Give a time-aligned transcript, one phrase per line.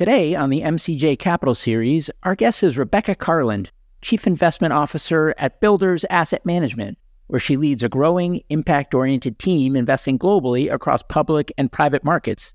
[0.00, 5.60] Today on the MCJ Capital Series, our guest is Rebecca Carland, Chief Investment Officer at
[5.60, 11.52] Builders Asset Management, where she leads a growing, impact oriented team investing globally across public
[11.58, 12.54] and private markets.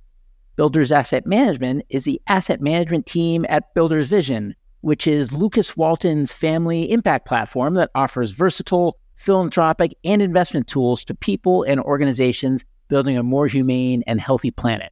[0.55, 6.33] Builders Asset Management is the asset management team at Builders Vision, which is Lukas Walton's
[6.33, 13.19] family impact platform that offers versatile, philanthropic, and investment tools to people and organizations building
[13.19, 14.91] a more humane and healthy planet.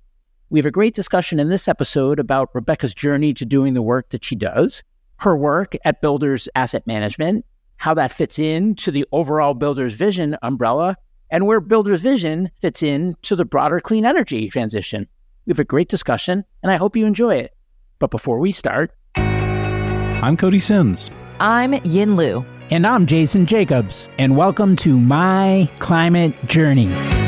[0.54, 4.12] We have a great discussion in this episode about Rebecca's journey to doing the work
[4.12, 4.84] that she does,
[5.22, 7.44] her work at Builders Asset Management,
[7.78, 10.96] how that fits in to the overall Builders Vision umbrella,
[11.32, 15.08] and where Builders Vision fits in to the broader clean energy transition.
[15.48, 17.56] We have a great discussion, and I hope you enjoy it.
[17.98, 21.10] But before we start, I'm Cody Simms.
[21.40, 22.46] I'm Yin Lu.
[22.70, 27.23] And I'm Jason Jacobs, and welcome to My Climate Journey.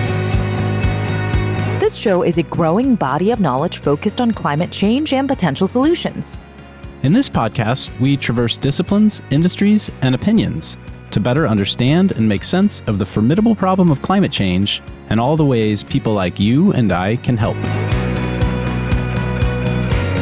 [2.06, 6.38] This show is a growing body of knowledge focused on climate change and potential solutions.
[7.02, 10.78] In this podcast, we traverse disciplines, industries, and opinions
[11.10, 15.36] to better understand and make sense of the formidable problem of climate change and all
[15.36, 17.58] the ways people like you and I can help.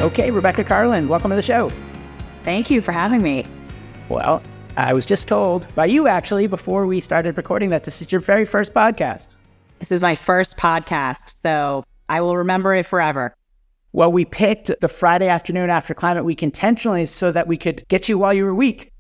[0.04, 1.70] Okay, Rebecca Carland, welcome to the show.
[2.46, 3.46] Thank you for having me.
[4.08, 4.42] Well,
[4.78, 8.22] I was just told by you actually before we started recording that this is your
[8.22, 9.28] very first podcast.
[9.84, 13.36] This is my first podcast, so I will remember it forever.
[13.92, 18.08] Well, we picked the Friday afternoon after Climate Week intentionally so that we could get
[18.08, 18.94] you while you were weak.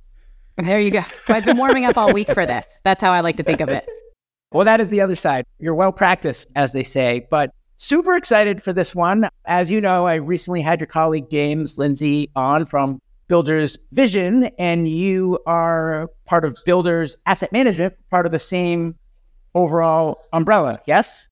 [0.57, 1.03] There you go.
[1.29, 2.81] I've been warming up all week for this.
[2.83, 3.87] That's how I like to think of it.
[4.51, 5.45] Well, that is the other side.
[5.57, 9.29] You're well practiced, as they say, but super excited for this one.
[9.45, 14.87] As you know, I recently had your colleague James Lindsay on from Builders Vision, and
[14.87, 18.95] you are part of Builders Asset Management, part of the same
[19.55, 21.29] overall umbrella, yes?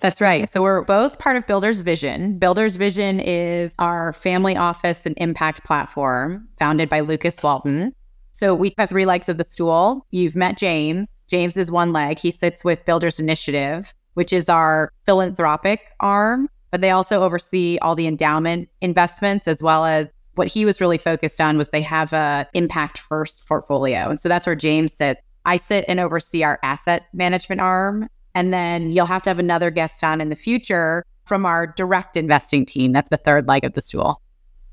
[0.00, 0.48] That's right.
[0.48, 2.38] So we're both part of Builders Vision.
[2.38, 7.94] Builders Vision is our family office and impact platform founded by Lukas Walton.
[8.32, 10.06] So we have three legs of the stool.
[10.10, 11.24] You've met James.
[11.30, 12.18] James is one leg.
[12.18, 17.94] He sits with Builders Initiative, which is our philanthropic arm, but they also oversee all
[17.94, 22.12] the endowment investments as well as what he was really focused on was they have
[22.12, 24.08] a impact first portfolio.
[24.10, 25.20] And so that's where James sits.
[25.44, 28.08] I sit and oversee our asset management arm.
[28.34, 32.16] And then you'll have to have another guest on in the future from our direct
[32.16, 32.92] investing team.
[32.92, 34.20] That's the third leg of the stool.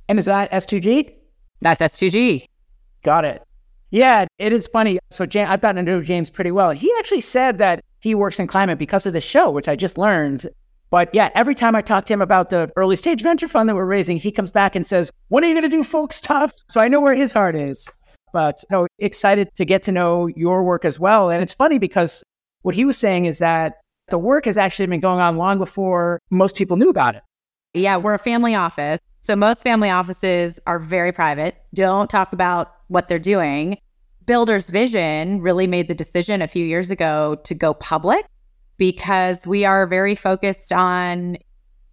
[0.10, 1.14] And is that S2G?
[1.62, 2.46] That's S2G.
[3.04, 3.44] Got it.
[3.92, 5.00] Yeah, it is funny.
[5.12, 6.72] So James, I've gotten to know James pretty well.
[6.72, 9.98] He actually said that he works in climate because of the show, which I just
[9.98, 10.48] learned.
[10.90, 13.76] But yeah, every time I talk to him about the early stage venture fund that
[13.76, 16.52] we're raising, he comes back and says, When are you going to do folk stuff?
[16.70, 17.90] So I know where his heart is.
[18.34, 18.64] But
[19.00, 21.30] excited to get to know your work as well.
[21.30, 22.24] And it's funny because
[22.62, 23.76] what he was saying is that
[24.10, 27.24] the work has actually been going on long before most people knew about it.
[27.74, 29.00] Yeah, we're a family office.
[29.22, 33.78] So most family offices are very private, don't talk about what they're doing.
[34.26, 38.26] Builders Vision really made the decision a few years ago to go public
[38.78, 41.38] because we are very focused on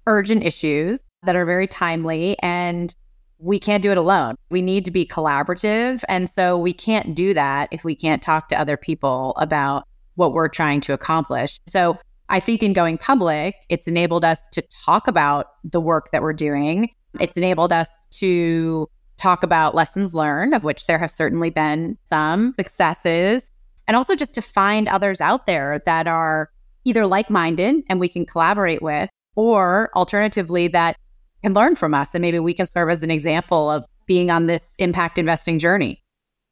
[0.06, 2.94] urgent issues that are very timely and
[3.38, 4.34] we can't do it alone.
[4.50, 6.02] We need to be collaborative.
[6.08, 9.84] And so we can't do that if we can't talk to other people about
[10.16, 11.60] what we're trying to accomplish.
[11.68, 16.22] So I think in going public, it's enabled us to talk about the work that
[16.22, 16.90] we're doing.
[17.20, 17.88] It's enabled us
[18.18, 23.50] to talk about lessons learned, of which there have certainly been some successes,
[23.86, 26.50] and also just to find others out there that are
[26.84, 30.96] either like minded and we can collaborate with, or alternatively, that
[31.42, 32.14] can learn from us.
[32.14, 36.02] And maybe we can serve as an example of being on this impact investing journey.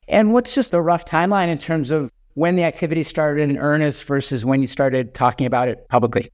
[0.09, 4.05] And what's just a rough timeline in terms of when the activity started in earnest
[4.05, 6.31] versus when you started talking about it publicly?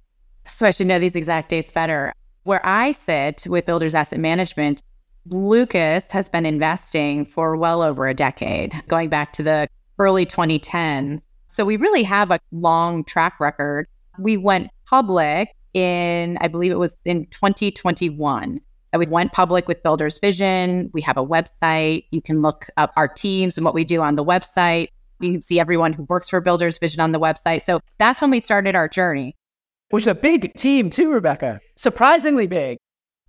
[0.47, 2.13] So I should know these exact dates better.
[2.43, 4.83] Where I sit with Builders Asset Management,
[5.27, 11.27] Lukas has been investing for well over a decade, going back to the early 2010s.
[11.47, 13.87] So we really have a long track record.
[14.19, 18.61] We went public in, I believe it was in 2021.
[18.97, 20.91] We went public with Builders Vision.
[20.93, 22.05] We have a website.
[22.11, 24.89] You can look up our teams and what we do on the website.
[25.21, 27.63] You can see everyone who works for Builders Vision on the website.
[27.63, 29.35] So that's when we started our journey.
[29.91, 31.61] Which is a big team too, Rebecca.
[31.77, 32.79] Surprisingly big.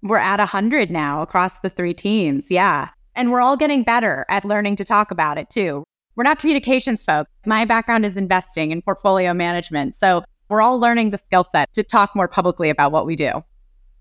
[0.02, 2.52] We're at 100 now across the three teams.
[2.52, 2.90] Yeah.
[3.16, 5.84] And we're all getting better at learning to talk about it too.
[6.16, 7.30] We're not communications folks.
[7.46, 9.96] My background is investing and portfolio management.
[9.96, 10.24] So
[10.54, 13.44] we're all learning the skill set to talk more publicly about what we do.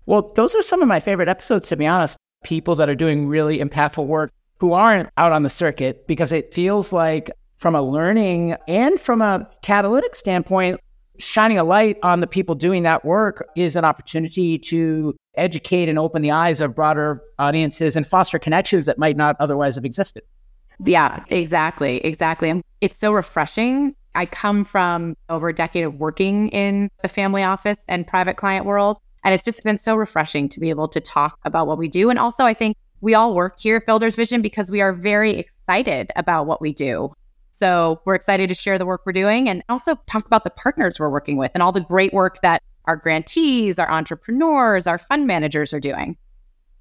[0.05, 2.15] Well, those are some of my favorite episodes, to be honest.
[2.43, 6.53] People that are doing really impactful work who aren't out on the circuit because it
[6.53, 10.79] feels like, from a learning and from a catalytic standpoint,
[11.17, 15.97] shining a light on the people doing that work is an opportunity to educate and
[15.97, 20.23] open the eyes of broader audiences and foster connections that might not otherwise have existed.
[20.83, 21.97] Yeah, exactly.
[22.05, 22.61] Exactly.
[22.81, 23.95] It's so refreshing.
[24.15, 28.65] I come from over a decade of working in the family office and private client
[28.65, 28.97] world.
[29.23, 32.09] And it's just been so refreshing to be able to talk about what we do.
[32.09, 35.31] And also, I think we all work here at Builders Vision because we are very
[35.37, 37.13] excited about what we do.
[37.51, 40.99] So we're excited to share the work we're doing and also talk about the partners
[40.99, 45.27] we're working with and all the great work that our grantees, our entrepreneurs, our fund
[45.27, 46.17] managers are doing.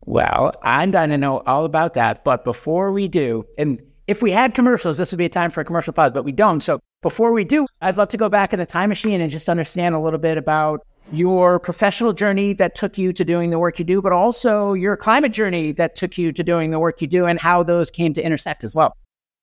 [0.05, 2.25] Well, I'm dying to know all about that.
[2.25, 5.61] But before we do, and if we had commercials, this would be a time for
[5.61, 6.61] a commercial pause, but we don't.
[6.61, 9.49] So before we do, I'd love to go back in the time machine and just
[9.49, 13.79] understand a little bit about your professional journey that took you to doing the work
[13.79, 17.07] you do, but also your climate journey that took you to doing the work you
[17.07, 18.97] do and how those came to intersect as well.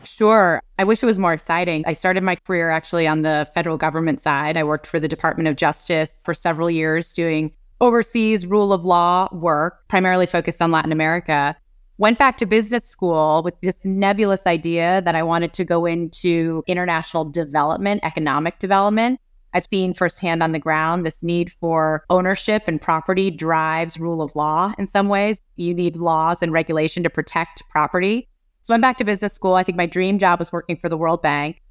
[0.03, 0.61] Sure.
[0.77, 1.83] I wish it was more exciting.
[1.85, 4.55] I started my career actually on the federal government side.
[4.55, 7.51] I worked for the Department of Justice for several years doing
[7.81, 11.55] overseas rule of law work, primarily focused on Latin America.
[11.99, 16.63] Went back to business school with this nebulous idea that I wanted to go into
[16.65, 19.19] international development, economic development.
[19.53, 24.33] I've seen firsthand on the ground this need for ownership and property drives rule of
[24.33, 25.41] law in some ways.
[25.57, 28.29] You need laws and regulation to protect property.
[28.61, 29.55] So I went back to business school.
[29.55, 31.61] I think my dream job was working for the World Bank.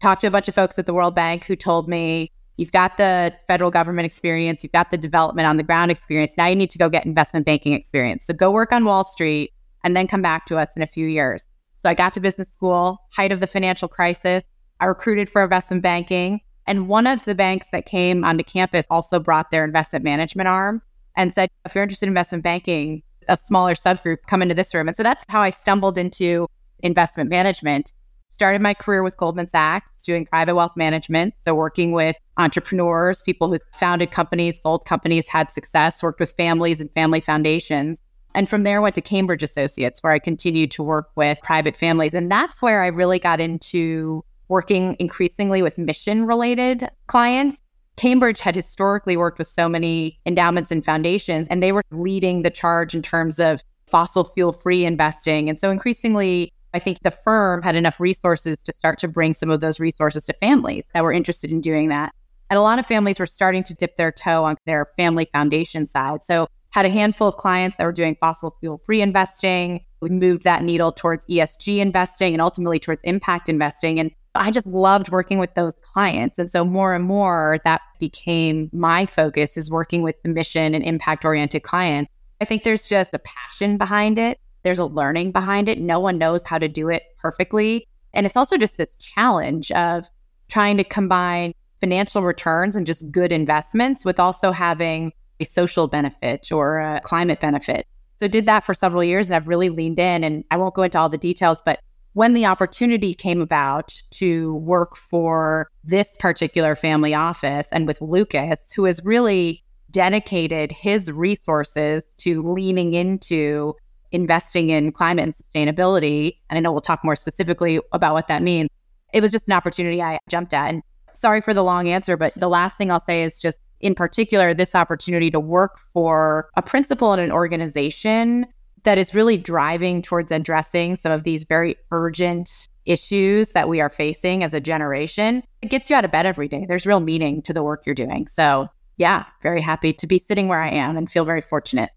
[0.00, 2.96] Talked to a bunch of folks at the World Bank who told me, you've got
[2.96, 6.38] the federal government experience, you've got the development on the ground experience.
[6.38, 8.24] Now you need to go get investment banking experience.
[8.24, 9.50] So go work on Wall Street
[9.84, 11.46] and then come back to us in a few years.
[11.74, 14.48] So I got to business school, height of the financial crisis.
[14.80, 16.40] I recruited for investment banking.
[16.66, 20.80] And one of the banks that came onto campus also brought their investment management arm
[21.14, 24.88] and said, if you're interested in investment banking, a smaller subgroup come into this room.
[24.88, 26.48] And so that's how I stumbled into
[26.80, 27.92] investment management.
[28.28, 31.36] Started my career with Goldman Sachs doing private wealth management.
[31.36, 36.80] So working with entrepreneurs, people who founded companies, sold companies, had success, worked with families
[36.80, 38.02] and family foundations.
[38.34, 41.76] And from there, I went to Cambridge Associates, where I continued to work with private
[41.76, 42.14] families.
[42.14, 47.60] And that's where I really got into working increasingly with mission related clients.
[47.96, 52.50] Cambridge had historically worked with so many endowments and foundations, and they were leading the
[52.50, 55.48] charge in terms of fossil fuel free investing.
[55.48, 59.48] And so increasingly, I think the firm had enough resources to start to bring some
[59.48, 62.12] of those resources to families that were interested in doing that.
[62.50, 65.86] And a lot of families were starting to dip their toe on their family foundation
[65.86, 66.24] side.
[66.24, 69.80] So had a handful of clients that were doing fossil fuel free investing.
[70.00, 74.00] We moved that needle towards ESG investing and ultimately towards impact investing.
[74.00, 76.36] And I just loved working with those clients.
[76.36, 80.82] And so more and more that became my focus is working with the mission and
[80.82, 82.10] impact oriented clients.
[82.40, 84.40] I think there's just a passion behind it.
[84.64, 85.78] There's a learning behind it.
[85.78, 87.86] No one knows how to do it perfectly.
[88.14, 90.06] And it's also just this challenge of
[90.48, 96.50] trying to combine financial returns and just good investments with also having a social benefit
[96.52, 97.86] or a climate benefit.
[98.16, 100.82] So did that for several years and I've really leaned in and I won't go
[100.82, 101.80] into all the details, but
[102.12, 108.72] when the opportunity came about to work for this particular family office and with Lukas,
[108.72, 113.74] who has really dedicated his resources to leaning into
[114.12, 118.42] investing in climate and sustainability, and I know we'll talk more specifically about what that
[118.42, 118.70] means,
[119.12, 120.68] it was just an opportunity I jumped at.
[120.68, 120.82] And
[121.12, 124.54] sorry for the long answer, but the last thing I'll say is just in particular,
[124.54, 128.46] this opportunity to work for a principal in an organization
[128.84, 133.90] that is really driving towards addressing some of these very urgent issues that we are
[133.90, 135.42] facing as a generation.
[135.60, 136.64] It gets you out of bed every day.
[136.66, 138.26] There's real meaning to the work you're doing.
[138.26, 141.90] So, yeah, very happy to be sitting where I am and feel very fortunate.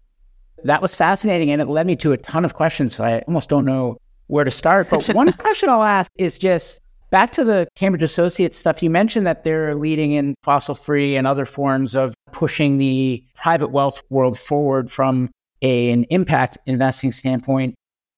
[0.64, 1.50] That was fascinating.
[1.50, 2.94] And it led me to a ton of questions.
[2.94, 4.88] So I almost don't know where to start.
[4.90, 8.82] But one question I'll ask is just back to the Cambridge Associates stuff.
[8.82, 13.68] You mentioned that they're leading in fossil free and other forms of pushing the private
[13.68, 15.30] wealth world forward from
[15.62, 17.74] a, an impact investing standpoint.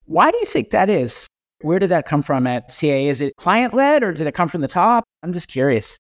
[0.07, 1.27] Why do you think that is?
[1.63, 3.07] Where did that come from at CA?
[3.07, 5.05] Is it client led or did it come from the top?
[5.23, 5.99] I'm just curious.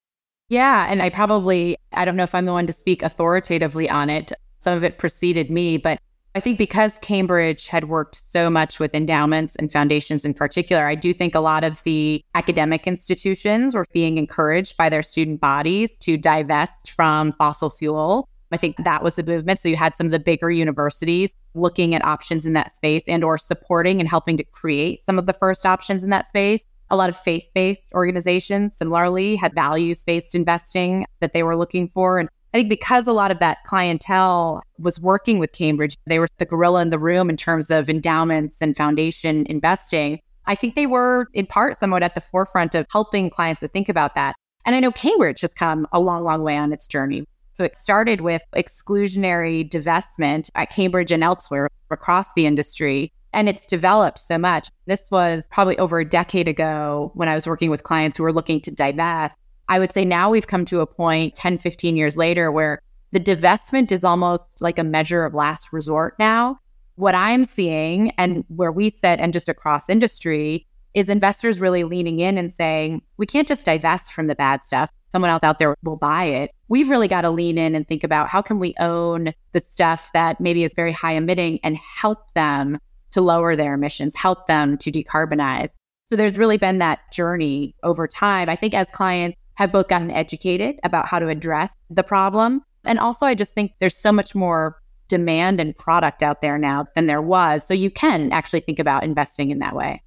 [0.49, 0.87] Yeah.
[0.91, 4.33] And I probably, I don't know if I'm the one to speak authoritatively on it.
[4.59, 5.99] Some of it preceded me, but
[6.35, 10.95] I think because Cambridge had worked so much with endowments and foundations in particular, I
[10.95, 15.99] do think a lot of the academic institutions were being encouraged by their student bodies
[15.99, 19.61] to divest from fossil fuel I think that was a movement.
[19.61, 23.23] So you had some of the bigger universities looking at options in that space and
[23.23, 26.65] or supporting and helping to create some of the first options in that space.
[26.91, 32.19] A lot of faith-based organizations similarly had values-based investing that they were looking for.
[32.19, 36.28] And I think because a lot of that clientele was working with Cambridge, they were
[36.38, 40.21] the gorilla in the room in terms of endowments and foundation investing.
[40.47, 43.88] I think they were in part somewhat at the forefront of helping clients to think
[43.88, 44.35] about that.
[44.66, 47.25] And I know Cambridge has come a long, long way on its journey.
[47.52, 53.12] So it started with exclusionary divestment at Cambridge and elsewhere across the industry.
[53.33, 54.69] And it's developed so much.
[54.87, 58.33] This was probably over a decade ago when I was working with clients who were
[58.33, 59.37] looking to divest.
[59.71, 63.21] I would say now we've come to a point 10, 15 years later where the
[63.21, 66.59] divestment is almost like a measure of last resort now.
[66.97, 72.19] What I'm seeing and where we sit and just across industry is investors really leaning
[72.19, 74.91] in and saying, we can't just divest from the bad stuff.
[75.12, 76.50] Someone else out there will buy it.
[76.67, 80.11] We've really got to lean in and think about how can we own the stuff
[80.15, 82.79] that maybe is very high emitting and help them
[83.12, 85.77] to lower their emissions, help them to decarbonize.
[86.05, 88.49] So there's really been that journey over time.
[88.49, 92.62] I think as clients have both gotten educated about how to address the problem.
[92.85, 96.87] And also, I just think there's so much more demand and product out there now
[96.95, 97.67] than there was.
[97.67, 100.02] So you can actually think about investing in that way.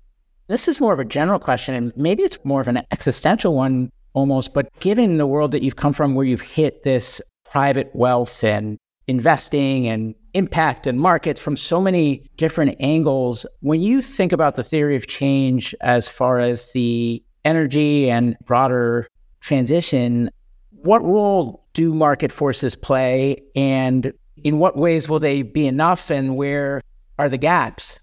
[0.48, 3.92] This is more of a general question, and maybe it's more of an existential one
[4.14, 4.56] almost.
[4.56, 8.78] But given the world that you've come from, where you've hit this private wealth and
[9.06, 14.64] investing and impact and markets from so many different angles, when you think about the
[14.64, 19.06] theory of change as far as the energy and broader
[19.44, 20.32] transition,
[20.72, 23.44] what role do market forces play?
[23.56, 26.10] And in what ways will they be enough?
[26.10, 26.82] And where
[27.20, 28.00] are the gaps?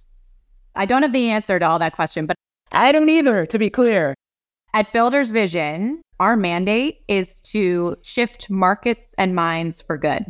[0.76, 2.37] I don't have the answer to all that question, but
[2.70, 4.14] I don't either, to be clear.
[4.73, 10.26] At Builders Vision, our mandate is to shift markets and minds for good.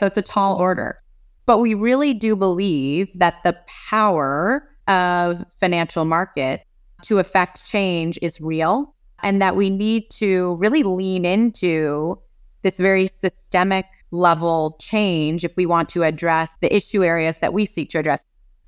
[0.00, 1.00] So it's a tall order.
[1.46, 3.56] But we really do believe that the
[3.90, 6.62] power of financial market
[7.02, 8.93] to affect change is real
[9.24, 12.20] and that we need to really lean into
[12.62, 17.66] this very systemic level change if we want to address the issue areas that we
[17.66, 18.24] seek to address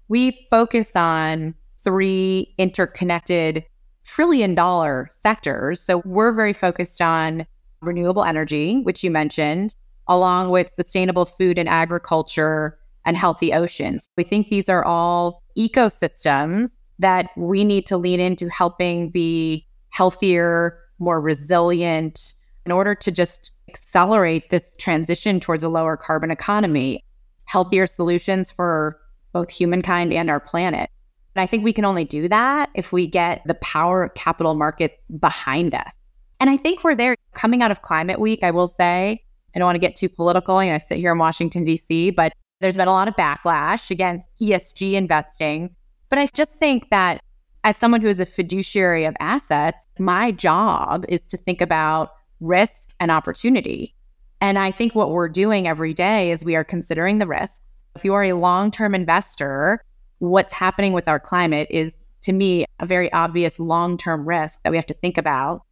[0.08, 3.64] we focus on three interconnected
[4.04, 5.80] trillion dollar sectors.
[5.80, 7.46] So we're very focused on
[7.80, 9.75] renewable energy, which you mentioned,
[10.08, 14.08] along with sustainable food and agriculture and healthy oceans.
[14.16, 19.65] We think these are all ecosystems that we need to lean into helping be
[19.96, 22.34] healthier, more resilient
[22.66, 27.02] in order to just accelerate this transition towards a lower carbon economy,
[27.46, 29.00] healthier solutions for
[29.32, 30.90] both humankind and our planet.
[31.34, 34.54] And I think we can only do that if we get the power of capital
[34.54, 35.96] markets behind us.
[36.40, 38.40] And I think we're there coming out of climate week.
[38.42, 39.22] I will say,
[39.54, 40.62] I don't want to get too political.
[40.62, 43.90] You know, I sit here in Washington, D.C., but there's been a lot of backlash
[43.90, 45.74] against ESG investing.
[46.10, 47.20] But I just think that
[47.66, 52.94] as someone who is a fiduciary of assets, my job is to think about risk
[53.00, 53.94] and opportunity.
[54.40, 58.04] And I think what we're doing every day is we are considering the risks if
[58.04, 59.80] you are a long term investor,
[60.18, 64.70] what's happening with our climate is, to me, a very obvious long term risk that
[64.70, 65.62] we have to think about.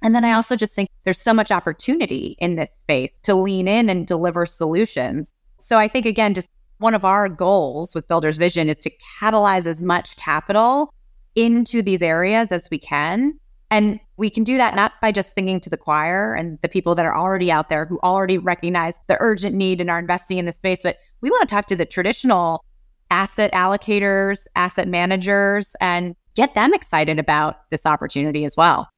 [0.00, 3.68] And then I also just think there's so much opportunity in this space to lean
[3.68, 5.32] in and deliver solutions.
[5.58, 8.90] So I think, again, just one of our goals with Builders Vision is to
[9.20, 10.92] catalyze as much capital
[11.34, 13.34] into these areas as we can.
[13.70, 16.94] And we can do that not by just singing to the choir and the people
[16.94, 20.44] that are already out there who already recognize the urgent need and are investing in
[20.44, 22.64] this space, but we want to talk to the traditional
[23.10, 28.88] asset allocators, asset managers, and get them excited about this opportunity as well.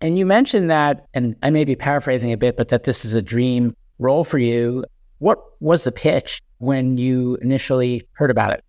[0.00, 3.14] And you mentioned that, and I may be paraphrasing a bit, but that this is
[3.14, 4.84] a dream role for you.
[5.18, 8.62] What was the pitch when you initially heard about it?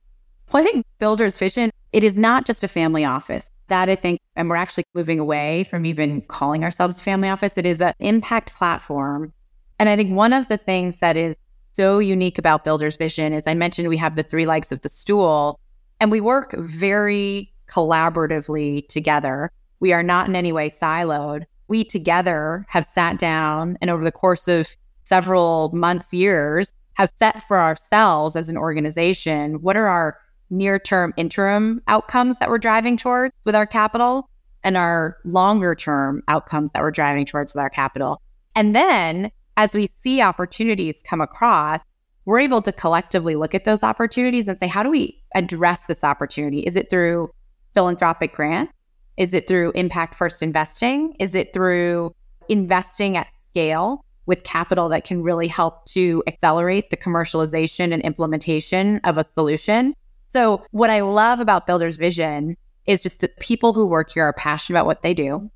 [0.52, 3.50] Well, I think Builders Vision, it is not just a family office.
[3.68, 7.58] That I think, and we're actually moving away from even calling ourselves family office.
[7.58, 9.34] It is an impact platform.
[9.78, 11.38] And I think one of the things that is
[11.74, 14.90] so unique about Builders Vision is I mentioned we have the three legs of the
[14.90, 15.60] stool
[16.00, 19.52] and we work very collaboratively together.
[19.82, 21.44] We are not in any way siloed.
[21.68, 27.44] We together have sat down and over the course of several months, years, have set
[27.44, 30.18] for ourselves as an organization what are our
[30.50, 34.30] near term interim outcomes that we're driving towards with our capital
[34.64, 38.22] and our longer term outcomes that we're driving towards with our capital.
[38.56, 41.82] And then as we see opportunities come across,
[42.26, 46.04] we're able to collectively look at those opportunities and say, how do we address this
[46.04, 46.60] opportunity?
[46.60, 47.30] Is it through
[47.74, 48.70] philanthropic grant?
[49.16, 51.16] Is it through impact first investing?
[51.20, 52.14] Is it through
[52.50, 59.00] investing at scale with capital that can really help to accelerate the commercialization and implementation
[59.06, 59.94] of a solution?
[60.28, 64.34] So, what I love about Builders Vision is just the people who work here are
[64.34, 65.50] passionate about what they do.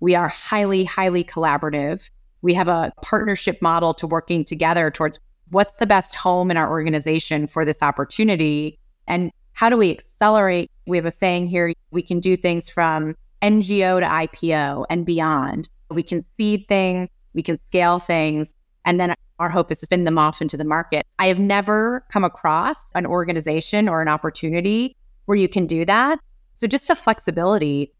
[0.00, 2.10] We are highly, highly collaborative.
[2.40, 5.18] We have a partnership model to working together towards
[5.50, 10.70] what's the best home in our organization for this opportunity and how do we accelerate?
[10.86, 15.68] We have a saying here we can do things from NGO to IPO and beyond.
[15.90, 18.54] We can seed things, we can scale things,
[18.84, 21.06] and then our hope is to spin them off into the market.
[21.18, 26.18] I have never come across an organization or an opportunity where you can do that.
[26.54, 27.92] So just the flexibility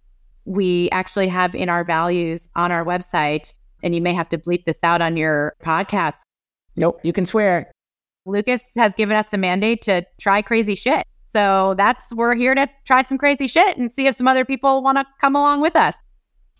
[0.45, 4.64] we actually have in our values on our website, and you may have to bleep
[4.64, 6.16] this out on your podcast.
[6.76, 7.71] Nope, you can swear.
[8.25, 11.04] Lukas has given us a mandate to try crazy shit.
[11.28, 14.83] So that's we're here to try some crazy shit and see if some other people
[14.83, 15.97] want to come along with us.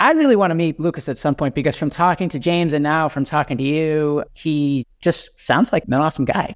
[0.01, 2.83] I really want to meet Lukas at some point because from talking to James and
[2.83, 6.55] now from talking to you, he just sounds like an awesome guy.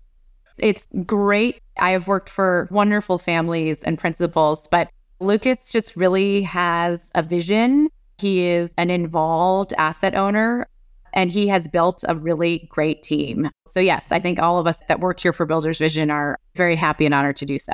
[0.59, 1.61] It's great.
[1.79, 7.89] I have worked for wonderful families and principals, but Lukas just really has a vision.
[8.19, 10.67] He is an involved asset owner
[11.13, 13.51] and he has built a really great team.
[13.67, 16.77] So, yes, I think all of us that work here for Builders Vision are very
[16.77, 17.73] happy and honored to do so.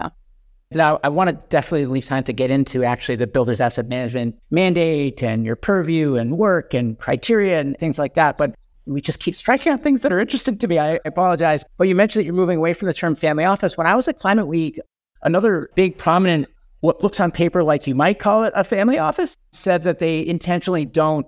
[0.72, 4.38] Now, I want to definitely leave time to get into actually the Builders Asset Management
[4.50, 8.36] mandate and your purview and work and criteria and things like that.
[8.36, 10.78] But we just keep striking out things that are interesting to me.
[10.78, 11.64] I apologize.
[11.78, 13.78] But you mentioned that you're moving away from the term family office.
[13.78, 14.78] When I was at Climate Week,
[15.22, 16.48] another big prominent,
[16.80, 20.26] what looks on paper like you might call it a family office, said that they
[20.26, 21.26] intentionally don't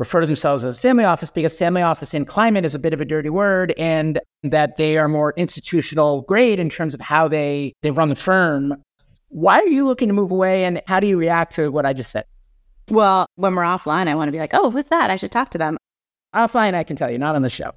[0.00, 2.94] refer to themselves as a family office because family office in climate is a bit
[2.94, 7.28] of a dirty word and that they are more institutional grade in terms of how
[7.28, 8.74] they, they run the firm.
[9.28, 11.92] Why are you looking to move away and how do you react to what I
[11.92, 12.24] just said?
[12.88, 15.10] Well, when we're offline, I want to be like, oh, who's that?
[15.10, 15.76] I should talk to them.
[16.34, 17.72] Offline, I can tell you, not on the show.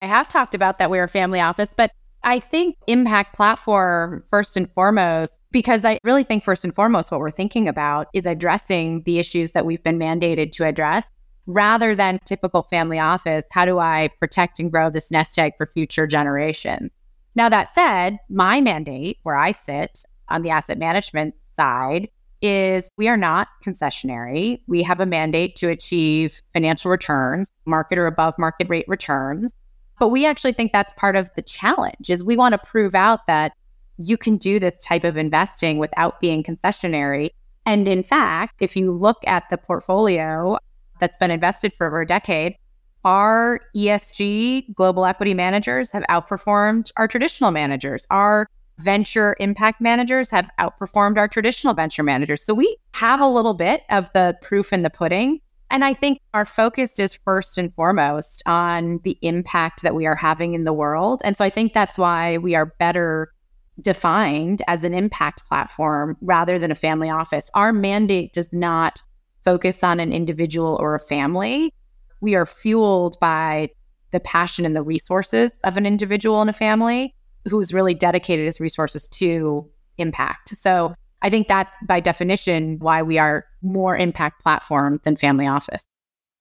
[0.00, 1.90] I have talked about that we're a family office, but
[2.22, 7.18] I think impact platform first and foremost, because I really think first and foremost, what
[7.18, 11.10] we're thinking about is addressing the issues that we've been mandated to address
[11.46, 13.44] rather than typical family office.
[13.50, 16.94] How do I protect and grow this nest egg for future generations?
[17.34, 22.08] Now, that said, my mandate where I sit on the asset management side
[22.42, 24.60] is we are not concessionary.
[24.66, 29.54] We have a mandate to achieve financial returns, market or above market rate returns.
[29.98, 33.26] But we actually think that's part of the challenge is we want to prove out
[33.26, 33.52] that
[33.98, 37.30] you can do this type of investing without being concessionary.
[37.64, 40.58] And in fact, if you look at the portfolio
[41.00, 42.56] that's been invested for over a decade,
[43.04, 48.06] our ESG global equity managers have outperformed our traditional managers.
[48.10, 52.44] Our venture impact managers have outperformed our traditional venture managers.
[52.44, 55.40] So we have a little bit of the proof in the pudding.
[55.70, 60.14] And I think our focus is first and foremost on the impact that we are
[60.14, 61.22] having in the world.
[61.24, 63.32] And so I think that's why we are better
[63.80, 67.50] defined as an impact platform rather than a family office.
[67.54, 69.02] Our mandate does not
[69.46, 71.72] focus on an individual or a family.
[72.20, 73.70] We are fueled by
[74.10, 77.14] the passion and the resources of an individual and a family
[77.48, 80.48] who's really dedicated his resources to impact.
[80.56, 85.84] So I think that's by definition why we are more impact platform than family office.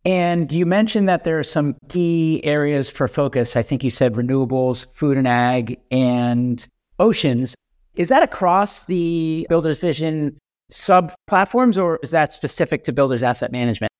[0.04, 3.56] And you mentioned that there are some key areas for focus.
[3.56, 6.68] I think you said renewables, food and ag, and
[7.00, 7.54] oceans.
[7.96, 10.38] Is that across the Builders Vision
[10.69, 13.91] sub platforms, or is that specific to Builders Asset Management?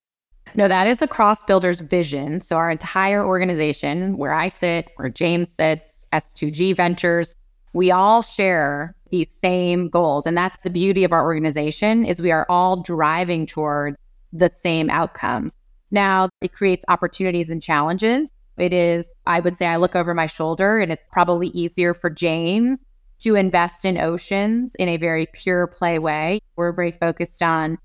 [0.58, 2.39] No, that is across Builders Vision.
[2.39, 7.36] So our entire organization, where I sit, where James sits, S2G Ventures,
[7.73, 10.25] we all share these same goals.
[10.25, 13.95] And that's the beauty of our organization is we are all driving toward
[14.32, 15.58] the same outcomes.
[15.91, 18.32] Now, it creates opportunities and challenges.
[18.58, 22.10] It is, I would say, I look over my shoulder and it's probably easier for
[22.10, 22.86] James
[23.19, 26.39] to invest in oceans in a very pure play way.
[26.56, 27.78] We're very focused on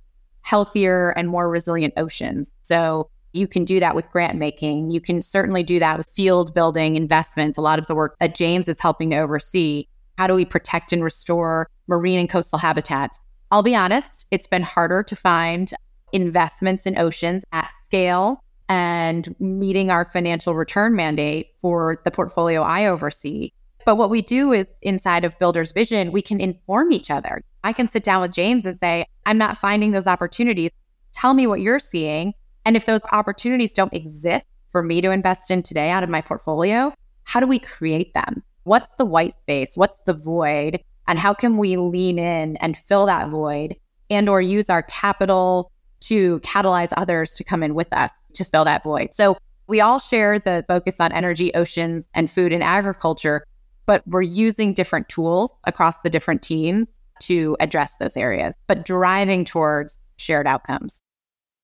[0.42, 2.54] healthier and more resilient oceans.
[2.62, 4.90] So you can do that with grant making.
[4.90, 8.34] You can certainly do that with field building investments, a lot of the work that
[8.34, 9.86] James is helping to oversee.
[10.18, 13.18] How do we protect and restore marine and coastal habitats?
[13.50, 15.72] I'll be honest, it's been harder to find
[16.12, 22.86] investments in oceans at scale and meeting our financial return mandate for the portfolio I
[22.86, 23.50] oversee.
[23.90, 27.42] But what we do is inside of Builders Vision, we can inform each other.
[27.64, 30.70] I can sit down with James and say, I'm not finding those opportunities.
[31.12, 32.34] Tell me what you're seeing.
[32.64, 36.20] And if those opportunities don't exist for me to invest in today out of my
[36.20, 38.44] portfolio, how do we create them?
[38.62, 39.76] What's the white space?
[39.76, 40.80] What's the void?
[41.08, 43.74] And how can we lean in and fill that void
[44.08, 45.72] and or use our capital
[46.02, 49.16] to catalyze others to come in with us to fill that void?
[49.16, 53.44] So we all share the focus on energy, oceans, and food and agriculture,
[53.90, 59.44] but we're using different tools across the different teams to address those areas, but driving
[59.44, 61.02] towards shared outcomes.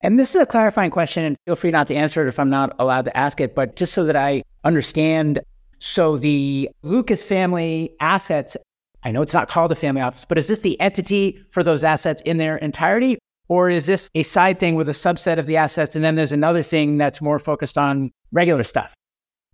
[0.03, 2.51] And this is a clarifying question, and feel free not to answer it if I'm
[2.51, 5.39] not allowed to ask it, but just so that I understand.
[5.79, 8.57] So, the Lukas family assets,
[9.05, 11.85] I know it's not called a family office, but is this the entity for those
[11.85, 13.19] assets in their entirety?
[13.47, 15.95] Or is this a side thing with a subset of the assets?
[15.95, 18.97] And then there's another thing that's more focused on regular stuff?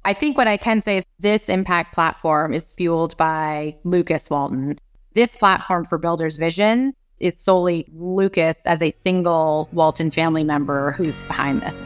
[0.05, 4.81] I think what I can say is this impact platform is fueled by Lukas Walton.
[5.15, 11.23] This platform for Builders Vision is solely Lukas as a single Walton family member who's
[11.25, 11.81] behind this.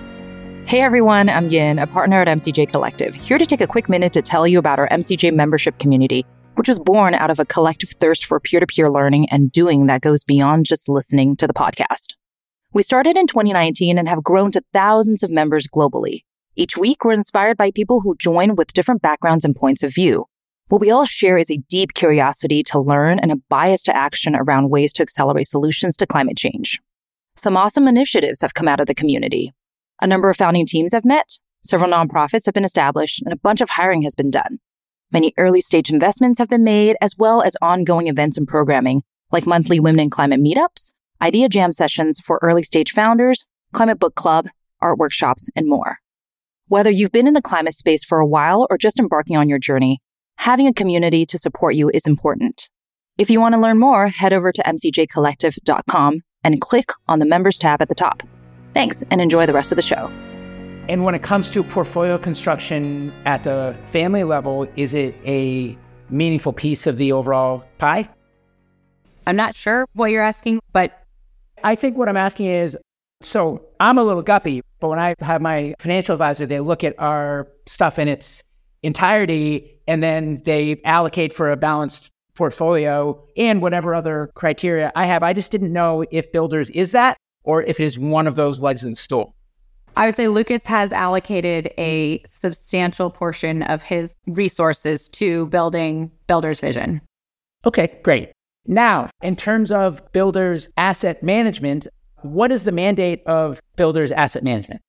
[0.67, 4.15] Hey everyone, I'm Yin, a partner at MCJ Collective, here to take a quick minute
[4.15, 6.25] to tell you about our MCJ membership community,
[6.55, 9.89] which was born out of a collective thirst for peer to peer learning and doing
[9.89, 12.15] that goes beyond just listening to the podcast.
[12.73, 16.23] We started in 2019 and have grown to thousands of members globally.
[16.59, 20.25] Each week, we're inspired by people who join with different backgrounds and points of view.
[20.69, 24.35] What we all share is a deep curiosity to learn and a bias to action
[24.35, 26.81] around ways to accelerate solutions to climate change.
[27.37, 29.53] Some awesome initiatives have come out of the community.
[30.01, 33.61] A number of founding teams have met, several nonprofits have been established, and a bunch
[33.61, 34.59] of hiring has been done.
[35.13, 39.47] Many early stage investments have been made, as well as ongoing events and programming, like
[39.47, 44.49] monthly Women in Climate meetups, idea jam sessions for early stage founders, climate book club,
[44.81, 45.99] art workshops, and more.
[46.69, 49.61] Whether you've been in the climate space for a while or just embarking on your
[49.61, 50.01] journey,
[50.39, 52.71] having a community to support you is important.
[53.19, 57.57] If you want to learn more, head over to mcjcollective.com and click on the members
[57.57, 58.25] tab at the top.
[58.75, 60.09] Thanks and enjoy the rest of the show.
[60.89, 65.79] And when it comes to portfolio construction at the family level, is it a
[66.11, 68.09] meaningful piece of the overall pie?
[69.25, 71.01] I'm not sure what you're asking, but
[71.63, 72.77] I think what I'm asking is
[73.23, 76.95] so I'm a little guppy, but when I have my financial advisor, they look at
[76.97, 78.45] our stuff in its
[78.85, 85.25] entirety and then they allocate for a balanced portfolio and whatever other criteria I have.
[85.25, 88.63] I just didn't know if builders is that or if it is one of those
[88.63, 89.35] legs in the stool.
[89.97, 96.61] I would say Lukas has allocated a substantial portion of his resources to building Builders
[96.61, 97.01] Vision.
[97.65, 98.31] Okay, great.
[98.69, 101.89] Now, in terms of Builder's asset management,
[102.23, 104.83] what is the mandate of Builders Asset Management?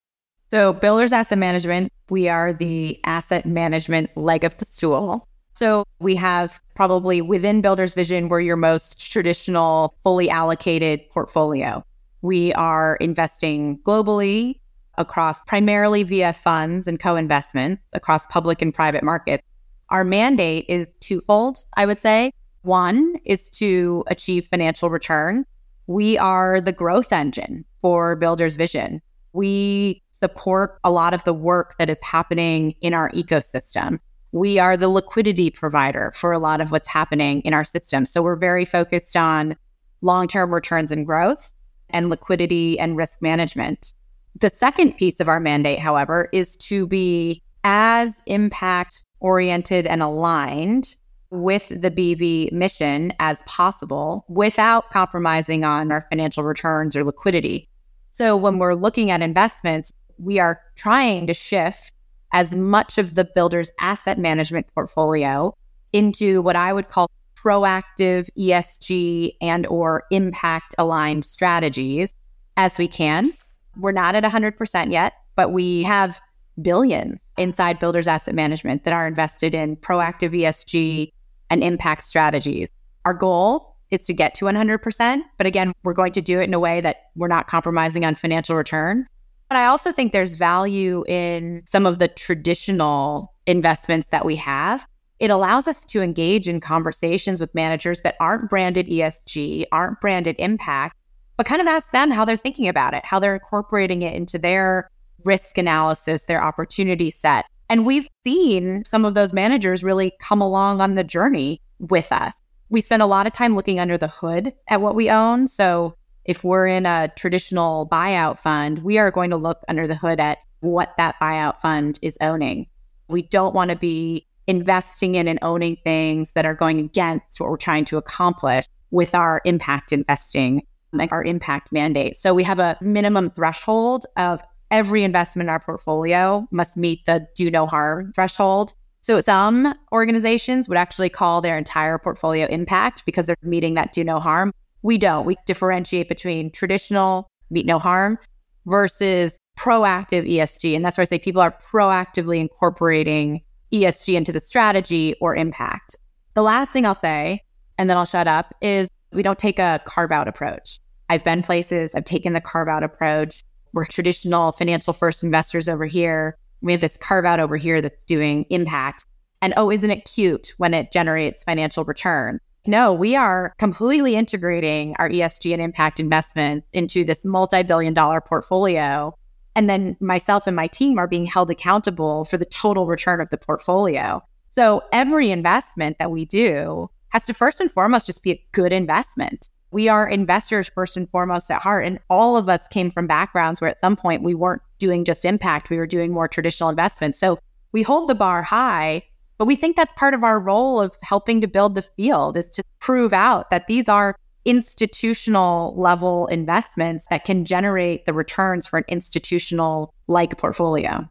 [0.49, 5.27] So, Builders Asset Management, we are the asset management leg of the stool.
[5.53, 11.83] So, we have probably within Builders Vision, we're your most traditional, fully allocated portfolio.
[12.21, 14.59] We are investing globally
[14.97, 19.43] across primarily via funds and co investments across public and private markets.
[19.89, 22.31] Our mandate is twofold, I would say.
[22.63, 25.45] One is to achieve financial returns
[25.87, 29.01] we are the growth engine for Builders Vision.
[29.33, 33.99] We support a lot of the work that is happening in our ecosystem.
[34.33, 38.05] We are the liquidity provider for a lot of what's happening in our system.
[38.05, 39.55] So we're very focused on
[40.01, 41.53] long term returns and growth
[41.89, 43.93] and liquidity and risk management.
[44.39, 50.95] The second piece of our mandate, however, is to be as impact oriented and aligned
[51.29, 57.69] with the BV mission as possible without compromising on our financial returns or liquidity.
[58.11, 61.91] So when we're looking at investments, we are trying to shift
[62.33, 65.53] as much of the builder's asset management portfolio
[65.93, 72.13] into what I would call proactive ESG and or impact aligned strategies
[72.57, 73.31] as we can.
[73.77, 76.19] We're not at 100% yet, but we have
[76.61, 81.11] billions inside builders asset management that are invested in proactive ESG
[81.49, 82.69] and impact strategies.
[83.05, 85.21] Our goal is to get to 100%.
[85.37, 88.15] But again, we're going to do it in a way that we're not compromising on
[88.15, 89.07] financial return.
[89.49, 94.85] But I also think there's value in some of the traditional investments that we have.
[95.19, 100.35] It allows us to engage in conversations with managers that aren't branded ESG, aren't branded
[100.37, 100.95] impact,
[101.37, 104.37] but kind of ask them how they're thinking about it, how they're incorporating it into
[104.37, 104.89] their
[105.23, 107.45] risk analysis, their opportunity set.
[107.69, 112.41] And we've seen some of those managers really come along on the journey with us.
[112.69, 115.47] We spend a lot of time looking under the hood at what we own.
[115.47, 119.95] So if we're in a traditional buyout fund, we are going to look under the
[119.95, 122.67] hood at what that buyout fund is owning.
[123.07, 127.49] We don't want to be investing in and owning things that are going against what
[127.49, 132.15] we're trying to accomplish with our impact investing, like our impact mandate.
[132.15, 137.27] So we have a minimum threshold of every investment in our portfolio must meet the
[137.35, 138.73] do no harm threshold.
[139.01, 144.03] So some organizations would actually call their entire portfolio impact because they're meeting that do
[144.03, 144.51] no harm.
[144.81, 145.25] We don't.
[145.25, 148.19] We differentiate between traditional meet no harm
[148.65, 150.75] versus proactive ESG.
[150.75, 155.95] And that's where I say people are proactively incorporating ESG into the strategy or impact.
[156.33, 157.43] The last thing I'll say,
[157.77, 160.79] and then I'll shut up, is we don't take a carve out approach.
[161.09, 163.43] I've been places, I've taken the carve out approach.
[163.73, 166.37] We're traditional financial first investors over here.
[166.61, 169.05] We have this carve out over here that's doing impact.
[169.41, 172.39] And oh, isn't it cute when it generates financial return?
[172.67, 178.21] no, we are completely integrating our ESG and impact investments into this multi billion dollar
[178.21, 179.17] portfolio.
[179.55, 183.29] And then myself and my team are being held accountable for the total return of
[183.29, 184.21] the portfolio.
[184.49, 188.73] So every investment that we do has to first and foremost just be a good
[188.73, 189.49] investment.
[189.71, 191.85] We are investors first and foremost at heart.
[191.85, 195.25] And all of us came from backgrounds where at some point we weren't doing just
[195.25, 197.19] impact, we were doing more traditional investments.
[197.19, 197.39] So
[197.71, 199.03] we hold the bar high
[199.37, 202.49] but we think that's part of our role of helping to build the field is
[202.51, 208.77] to prove out that these are institutional level investments that can generate the returns for
[208.77, 211.07] an institutional like portfolio.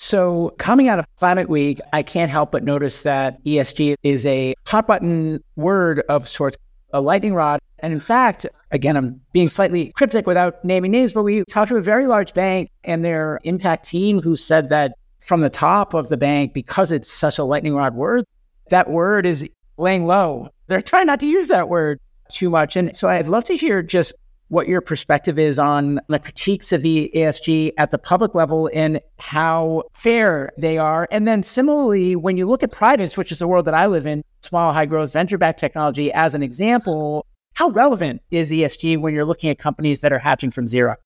[0.00, 4.54] So, coming out of Climate Week, I can't help but notice that ESG is a
[4.66, 6.56] hot button word of sorts,
[6.94, 7.60] a lightning rod.
[7.80, 11.76] And in fact, again, I'm being slightly cryptic without naming names, but we talked to
[11.76, 16.08] a very large bank and their impact team who said that from the top of
[16.08, 18.24] the bank because it's such a lightning rod word.
[18.70, 20.48] That word is laying low.
[20.68, 22.76] They're trying not to use that word too much.
[22.76, 24.14] And so I'd love to hear just
[24.54, 29.00] what your perspective is on the critiques of the ESG at the public level and
[29.18, 31.08] how fair they are.
[31.10, 34.06] And then similarly, when you look at privates, which is the world that I live
[34.06, 39.12] in, small, high growth, venture backed technology as an example, how relevant is ESG when
[39.12, 40.96] you're looking at companies that are hatching from zero?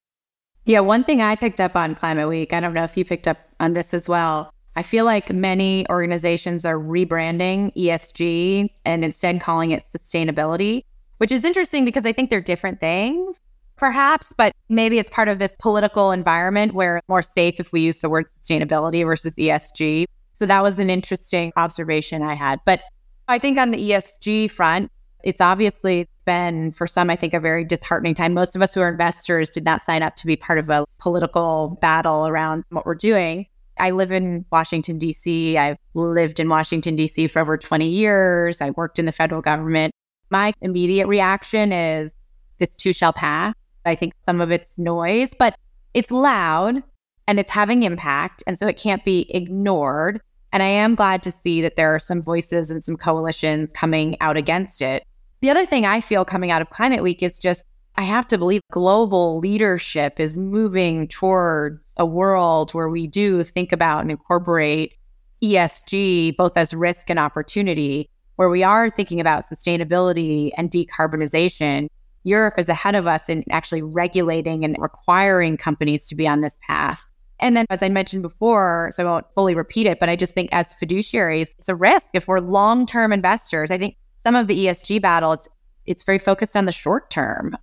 [0.67, 3.27] Yeah, one thing I picked up on Climate Week, I don't know if you picked
[3.27, 4.53] up on this as well.
[4.77, 10.85] I feel like many organizations are rebranding ESG and instead calling it sustainability,
[11.19, 13.41] which is interesting because I think they're different things,
[13.77, 17.99] perhaps, but maybe it's part of this political environment where more safe if we use
[17.99, 20.07] the word sustainability versus ESG.
[20.33, 22.61] So that was an interesting observation I had.
[22.65, 22.81] But
[23.27, 24.91] I think on the ESG front,
[25.25, 28.35] it's obviously been for some, I think, a very disheartening time.
[28.35, 30.85] Most of us who are investors did not sign up to be part of a
[30.99, 33.47] political battle around what we're doing.
[33.79, 35.57] I live in Washington, D.C.
[35.57, 37.29] I've lived in Washington, D.C.
[37.29, 38.61] for over 20 years.
[38.61, 39.93] I worked in the federal government.
[40.31, 42.15] My immediate reaction is
[42.59, 43.55] this too shall pass.
[43.85, 45.55] I think some of it's noise, but
[45.95, 46.83] it's loud
[47.27, 48.43] and it's having impact.
[48.47, 50.21] And so it can't be ignored.
[50.53, 54.17] And I am glad to see that there are some voices and some coalitions coming
[54.21, 55.05] out against it.
[55.41, 57.65] The other thing I feel coming out of Climate Week is just
[57.97, 63.73] I have to believe global leadership is moving towards a world where we do think
[63.73, 64.95] about and incorporate
[65.43, 71.89] ESG both as risk and opportunity, where we are thinking about sustainability and decarbonization.
[72.23, 76.57] Europe is ahead of us in actually regulating and requiring companies to be on this
[76.65, 77.05] path.
[77.41, 80.35] And then, as I mentioned before, so I won't fully repeat it, but I just
[80.35, 83.73] think as fiduciaries, it's a risk if we're long term investors.
[83.73, 85.49] I think some of the ESG battle, it's,
[85.87, 87.57] it's very focused on the short term.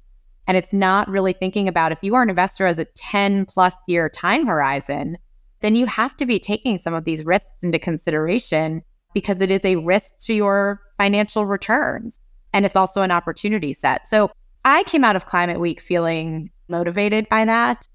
[0.46, 3.76] And it's not really thinking about if you are an investor as a 10 plus
[3.88, 5.20] year time horizon,
[5.62, 8.82] then you have to be taking some of these risks into consideration
[9.16, 12.20] because it is a risk to your financial returns.
[12.54, 14.08] And it's also an opportunity set.
[14.08, 14.30] So
[14.66, 17.88] I came out of Climate Week feeling motivated by that,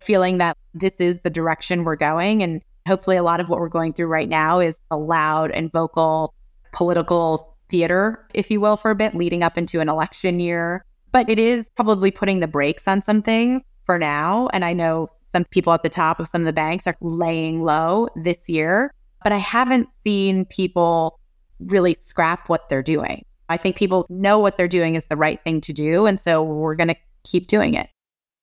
[0.00, 2.42] feeling that this is the direction we're going.
[2.42, 5.72] And hopefully, a lot of what we're going through right now is a loud and
[5.72, 6.34] vocal
[6.72, 10.84] political theater, if you will, for a bit leading up into an election year.
[11.12, 14.48] But it is probably putting the brakes on some things for now.
[14.52, 17.62] And I know some people at the top of some of the banks are laying
[17.62, 18.92] low this year,
[19.24, 21.18] but I haven't seen people
[21.58, 23.24] really scrap what they're doing.
[23.48, 26.06] I think people know what they're doing is the right thing to do.
[26.06, 27.88] And so we're going to keep doing it.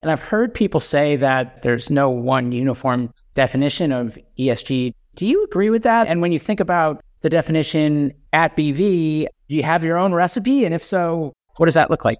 [0.02, 4.94] And I've heard people say that there's no one uniform definition of ESG.
[5.15, 6.08] Do you agree with that?
[6.08, 10.65] And when you think about the definition at BV, do you have your own recipe?
[10.65, 12.17] And if so, what does that look like?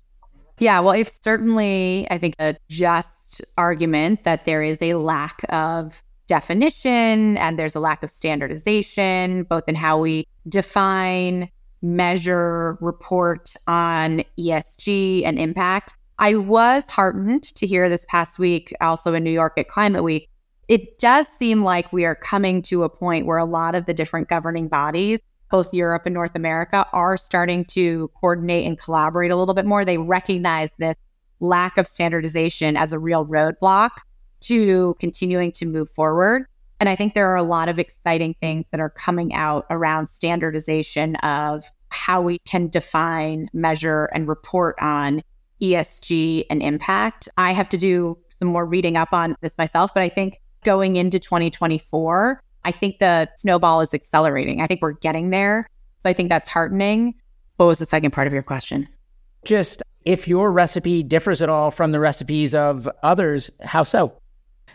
[0.60, 6.04] Yeah, well, it's certainly, I think, a just argument that there is a lack of
[6.32, 11.50] definition and there's a lack of standardization, both in how we define,
[11.82, 15.94] measure, report on ESG and impact.
[16.20, 20.30] I was heartened to hear this past week, also in New York at Climate Week,
[20.70, 23.94] it does seem like we are coming to a point where a lot of the
[23.94, 29.36] different governing bodies, both Europe and North America, are starting to coordinate and collaborate a
[29.36, 29.84] little bit more.
[29.84, 30.96] They recognize this
[31.42, 33.90] lack of standardization as a real roadblock
[34.42, 36.46] to continuing to move forward.
[36.80, 40.08] And I think there are a lot of exciting things that are coming out around
[40.08, 45.22] standardization of how we can define, measure, and report on
[45.62, 47.30] ESG and impact.
[47.38, 50.96] I have to do some more reading up on this myself, but I think going
[50.96, 54.62] into 2024, I think the snowball is accelerating.
[54.62, 55.68] I think we're getting there.
[55.98, 57.14] So I think that's heartening.
[57.58, 58.88] What was the second part of your question?
[59.46, 64.21] Just if your recipe differs at all from the recipes of others, how so?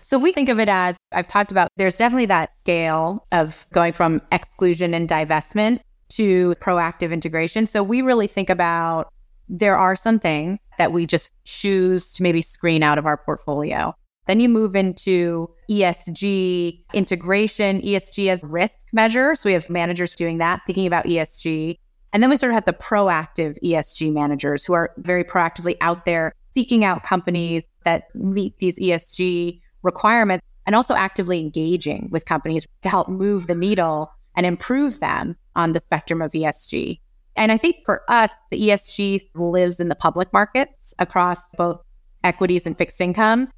[0.07, 3.93] So we think of it as I've talked about, there's definitely that scale of going
[3.93, 5.81] from exclusion and divestment.
[6.11, 7.67] to proactive integration.
[7.67, 9.13] So we really think about
[9.49, 13.93] there are some things that we just choose to maybe screen out of our portfolio.
[14.27, 19.35] Then you move into ESG integration, ESG as risk measure.
[19.35, 21.75] So we have managers doing that, thinking about ESG.
[22.13, 26.05] And then we sort of have the proactive ESG managers who are very proactively out
[26.05, 32.67] there seeking out companies that meet these ESG requirements and also actively engaging with companies
[32.83, 37.01] to help move the needle and improve them on the spectrum of ESG.
[37.37, 41.81] And I think for us, the ESG lives in the public markets across both
[42.23, 43.49] equities and fixed income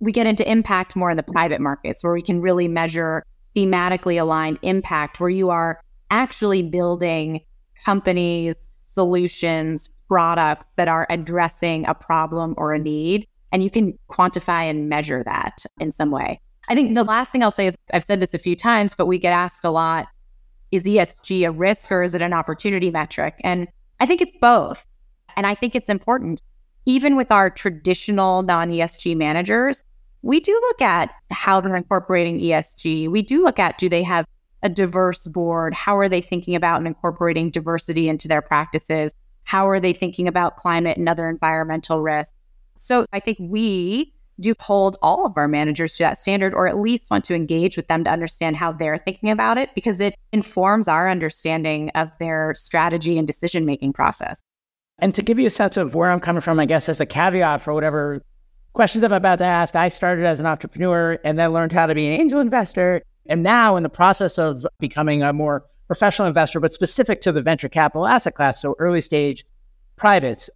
[0.00, 3.24] we get into impact more in the private markets where we can really measure
[3.56, 7.40] thematically aligned impact, where you are actually building
[7.84, 13.26] companies, solutions, products that are addressing a problem or a need.
[13.54, 16.40] And you can quantify and measure that in some way.
[16.68, 19.06] I think the last thing I'll say is I've said this a few times, but
[19.06, 20.08] we get asked a lot
[20.72, 23.36] is ESG a risk or is it an opportunity metric?
[23.44, 23.68] And
[24.00, 24.84] I think it's both.
[25.36, 26.42] And I think it's important
[26.84, 29.84] even with our traditional non ESG managers,
[30.22, 33.08] we do look at how they're incorporating ESG.
[33.08, 34.26] We do look at do they have
[34.64, 35.74] a diverse board?
[35.74, 39.14] How are they thinking about and incorporating diversity into their practices?
[39.44, 42.34] How are they thinking about climate and other environmental risks?
[42.76, 46.78] So I think we do hold all of our managers to that standard, or at
[46.78, 50.14] least want to engage with them to understand how they're thinking about it because it
[50.32, 54.42] informs our understanding of their strategy and decision making process.
[54.98, 57.06] And to give you a sense of where I'm coming from, I guess as a
[57.06, 58.22] caveat for whatever
[58.72, 61.94] questions I'm about to ask, I started as an entrepreneur and then learned how to
[61.94, 63.02] be an angel investor.
[63.26, 67.42] And now in the process of becoming a more professional investor, but specific to the
[67.42, 69.44] venture capital asset class, so early stage
[69.96, 70.50] privates.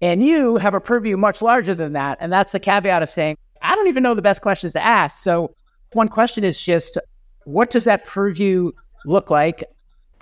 [0.00, 2.18] And you have a purview much larger than that.
[2.20, 5.16] And that's the caveat of saying, I don't even know the best questions to ask.
[5.22, 5.54] So
[5.92, 6.98] one question is just,
[7.44, 8.72] what does that purview
[9.06, 9.64] look like?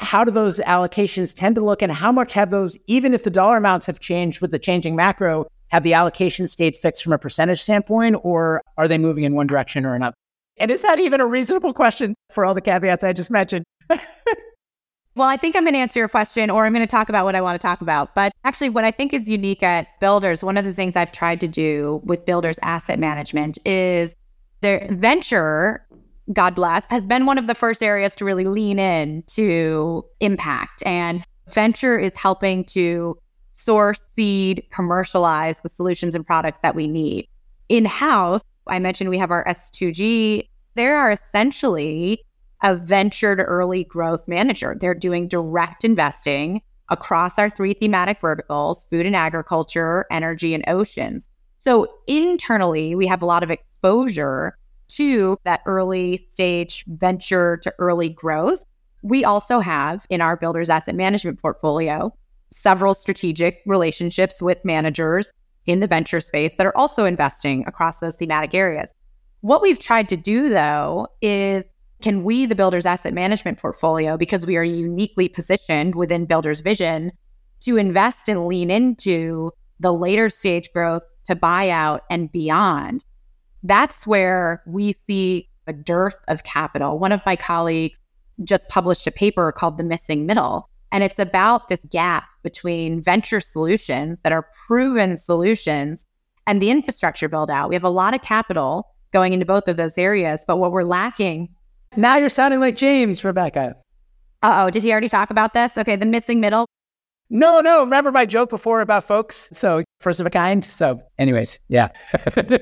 [0.02, 3.30] how do those allocations tend to look and how much have those, even if the
[3.30, 7.18] dollar amounts have changed with the changing macro, have the allocations stayed fixed from a
[7.18, 10.14] percentage standpoint or are they moving in one direction or another?
[10.58, 13.64] And is that even a reasonable question for all the caveats I just mentioned?
[15.14, 17.24] well, I think I'm going to answer your question or I'm going to talk about
[17.24, 18.14] what I want to talk about.
[18.14, 21.40] But actually, what I think is unique at Builders, one of the things I've tried
[21.40, 24.16] to do with Builders Asset Management is
[24.60, 25.86] their venture
[26.32, 30.82] God bless, has been one of the first areas to really lean in to impact.
[30.86, 33.18] And venture is helping to
[33.50, 37.28] source, seed, commercialize the solutions and products that we need.
[37.68, 40.48] In house, I mentioned we have our S2G.
[40.74, 42.24] There are essentially
[42.62, 44.76] a venture to early growth manager.
[44.78, 51.28] They're doing direct investing across our three thematic verticals food and agriculture, energy, and oceans.
[51.58, 54.56] So internally, we have a lot of exposure
[54.88, 58.64] to that early stage venture to early growth.
[59.02, 62.12] We also have in our builders asset management portfolio
[62.52, 65.32] several strategic relationships with managers
[65.66, 68.92] in the venture space that are also investing across those thematic areas.
[69.40, 71.71] What we've tried to do though is
[72.02, 77.12] can we, the builders asset management portfolio, because we are uniquely positioned within builders vision
[77.60, 83.04] to invest and lean into the later stage growth to buyout and beyond
[83.62, 86.98] that's where we see a dearth of capital.
[86.98, 87.98] One of my colleagues
[88.44, 90.68] just published a paper called The Missing Middle.
[90.90, 96.04] And it's about this gap between venture solutions that are proven solutions
[96.46, 97.68] and the infrastructure build out.
[97.68, 100.82] We have a lot of capital going into both of those areas, but what we're
[100.82, 101.48] lacking.
[101.96, 103.76] Now you're sounding like James, Rebecca.
[104.42, 105.76] Uh oh, did he already talk about this?
[105.78, 106.66] Okay, the missing middle.
[107.30, 107.80] No, no.
[107.80, 109.48] Remember my joke before about folks?
[109.52, 110.64] So, first of a kind.
[110.64, 111.88] So, anyways, yeah.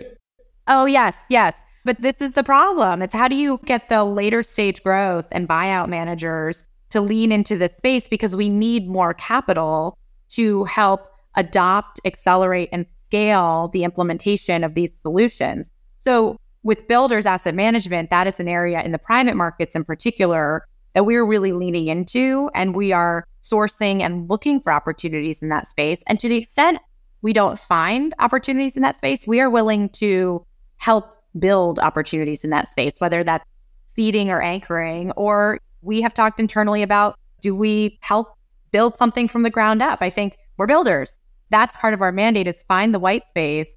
[0.73, 1.61] Oh, yes, yes.
[1.85, 3.03] But this is the problem.
[3.03, 7.59] It's how do you get the later stage growth and buyout managers to lean into
[7.59, 9.99] this space because we need more capital
[10.31, 15.73] to help adopt, accelerate, and scale the implementation of these solutions.
[15.99, 20.67] So, with builders asset management, that is an area in the private markets in particular
[20.93, 22.51] that we're really leaning into.
[22.55, 26.03] And we are sourcing and looking for opportunities in that space.
[26.07, 26.79] And to the extent
[27.23, 30.45] we don't find opportunities in that space, we are willing to
[30.79, 33.45] help build opportunities in that space, whether that's
[33.87, 38.35] seeding or anchoring, or we have talked internally about do we help
[38.71, 39.99] build something from the ground up?
[40.01, 41.19] I think we're builders.
[41.51, 43.77] That's part of our mandate is find the white space,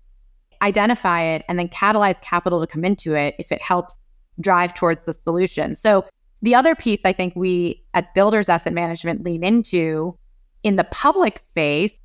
[0.63, 3.99] identify it, and then catalyze capital to come into it if it helps
[4.39, 5.75] drive towards the solution.
[5.75, 6.05] So
[6.41, 10.13] the other piece I think we at Builders Asset Management lean into
[10.63, 11.99] in the public space,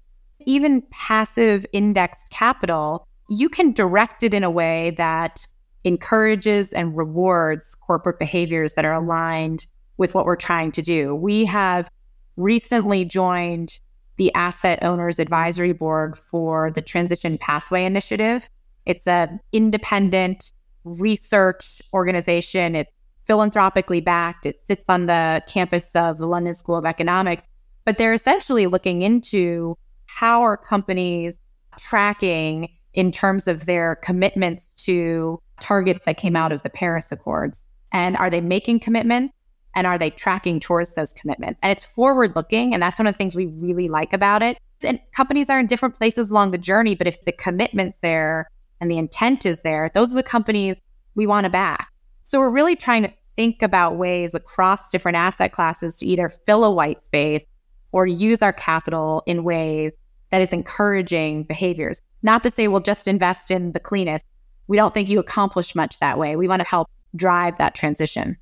[0.44, 5.46] even passive indexed capital you can direct it in a way that
[5.84, 9.66] encourages and rewards corporate behaviors that are aligned
[9.98, 11.14] with what we're trying to do.
[11.14, 11.88] We have
[12.36, 13.78] recently joined
[14.18, 18.48] the Asset Owners Advisory Board for the Transition Pathway Initiative.
[18.84, 20.52] It's an independent
[20.84, 22.74] research organization.
[22.74, 22.90] It's
[23.26, 24.44] philanthropically backed.
[24.44, 27.46] It sits on the campus of the London School of Economics,
[27.84, 31.38] but they're essentially looking into how are companies
[31.78, 37.66] tracking in terms of their commitments to targets that came out of the Paris Accords.
[37.92, 39.32] And are they making commitments?
[39.74, 41.60] And are they tracking towards those commitments?
[41.62, 42.74] And it's forward looking.
[42.74, 44.58] And that's one of the things we really like about it.
[44.82, 48.48] And companies are in different places along the journey, but if the commitment's there
[48.80, 50.80] and the intent is there, those are the companies
[51.14, 51.88] we want to back.
[52.24, 56.64] So we're really trying to think about ways across different asset classes to either fill
[56.64, 57.46] a white space
[57.92, 59.96] or use our capital in ways
[60.30, 62.02] that is encouraging behaviors.
[62.22, 64.26] Not to say we'll just invest in the cleanest.
[64.66, 66.36] We don't think you accomplish much that way.
[66.36, 68.36] We want to help drive that transition.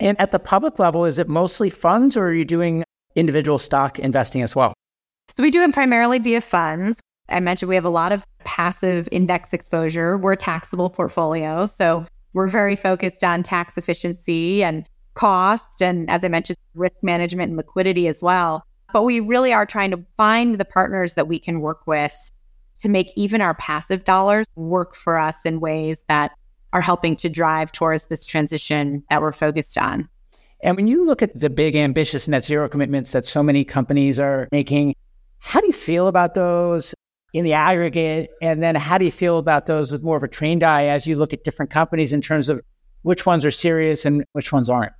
[0.00, 2.84] And at the public level, is it mostly funds or are you doing
[3.14, 4.72] individual stock investing as well?
[5.30, 7.00] So we do it primarily via funds.
[7.28, 10.16] I mentioned we have a lot of passive index exposure.
[10.16, 11.66] We're a taxable portfolio.
[11.66, 15.82] So we're very focused on tax efficiency and cost.
[15.82, 18.62] And as I mentioned, risk management and liquidity as well.
[18.92, 22.30] But we really are trying to find the partners that we can work with
[22.80, 26.32] to make even our passive dollars work for us in ways that
[26.72, 30.08] are helping to drive towards this transition that we're focused on.
[30.60, 34.18] And when you look at the big, ambitious net zero commitments that so many companies
[34.18, 34.94] are making,
[35.38, 36.94] how do you feel about those
[37.32, 38.30] in the aggregate?
[38.42, 41.06] And then how do you feel about those with more of a trained eye as
[41.06, 42.60] you look at different companies in terms of
[43.02, 44.92] which ones are serious and which ones aren't?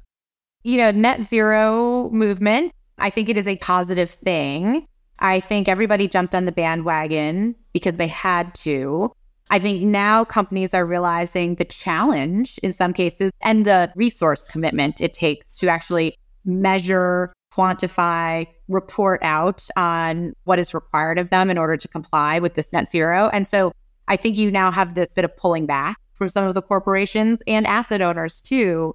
[0.62, 4.86] You know, net zero movement, I think it is a positive thing.
[5.18, 9.12] I think everybody jumped on the bandwagon because they had to.
[9.50, 15.00] I think now companies are realizing the challenge in some cases and the resource commitment
[15.00, 21.56] it takes to actually measure, quantify, report out on what is required of them in
[21.56, 23.30] order to comply with this net zero.
[23.32, 23.72] And so
[24.06, 27.42] I think you now have this bit of pulling back from some of the corporations
[27.46, 28.94] and asset owners too,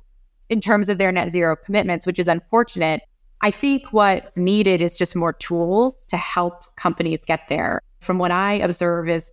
[0.49, 3.01] in terms of their net zero commitments, which is unfortunate.
[3.41, 7.81] I think what's needed is just more tools to help companies get there.
[8.01, 9.31] From what I observe is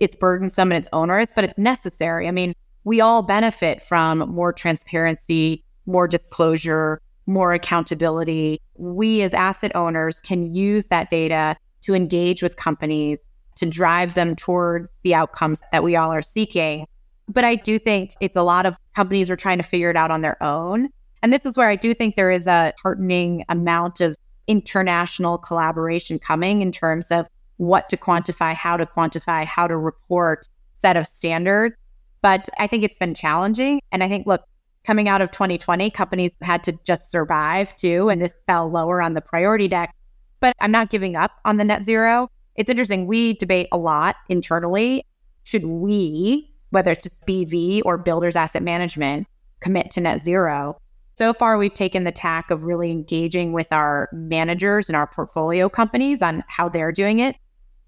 [0.00, 2.28] it's burdensome and it's onerous, but it's necessary.
[2.28, 8.60] I mean, we all benefit from more transparency, more disclosure, more accountability.
[8.76, 14.36] We as asset owners can use that data to engage with companies to drive them
[14.36, 16.86] towards the outcomes that we all are seeking.
[17.28, 20.10] But I do think it's a lot of companies are trying to figure it out
[20.10, 20.88] on their own.
[21.22, 26.18] And this is where I do think there is a heartening amount of international collaboration
[26.18, 27.26] coming in terms of
[27.58, 31.76] what to quantify, how to quantify, how to report set of standards.
[32.22, 33.80] But I think it's been challenging.
[33.92, 34.42] And I think, look,
[34.84, 38.08] coming out of 2020, companies had to just survive too.
[38.08, 39.94] And this fell lower on the priority deck.
[40.40, 42.28] But I'm not giving up on the net zero.
[42.54, 43.06] It's interesting.
[43.06, 45.04] We debate a lot internally.
[45.44, 49.26] Should we, whether it's just BV or builders asset management,
[49.60, 50.78] commit to net zero?
[51.16, 55.68] So far, we've taken the tack of really engaging with our managers and our portfolio
[55.68, 57.34] companies on how they're doing it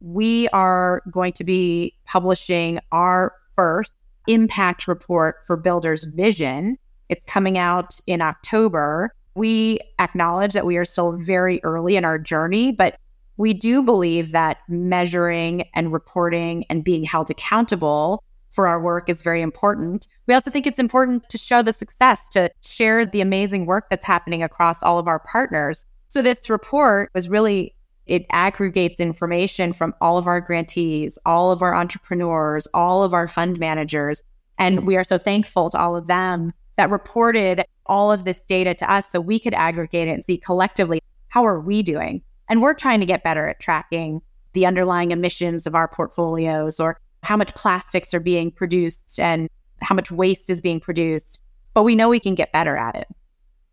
[0.01, 6.79] we are going to be publishing our first impact report for Builders Vision.
[7.09, 9.13] It's coming out in October.
[9.35, 12.97] We acknowledge that we are still very early in our journey, but
[13.37, 19.23] we do believe that measuring and reporting and being held accountable for our work is
[19.23, 20.07] very important.
[20.27, 24.05] We also think it's important to show the success, to share the amazing work that's
[24.05, 25.87] happening across all of our partners.
[26.09, 27.75] So this report was really
[28.07, 33.29] it aggregates information from all of our grantees, all of our entrepreneurs, all of our
[33.29, 34.23] fund managers.
[34.59, 38.75] And we are so thankful to all of them that reported all of this data
[38.75, 42.23] to us so we could aggregate it and see collectively how are we doing?
[42.49, 44.21] And we're trying to get better at tracking
[44.53, 49.49] the underlying emissions of our portfolios or how much plastics are being produced and
[49.81, 51.41] how much waste is being produced.
[51.73, 53.07] But we know we can get better at it.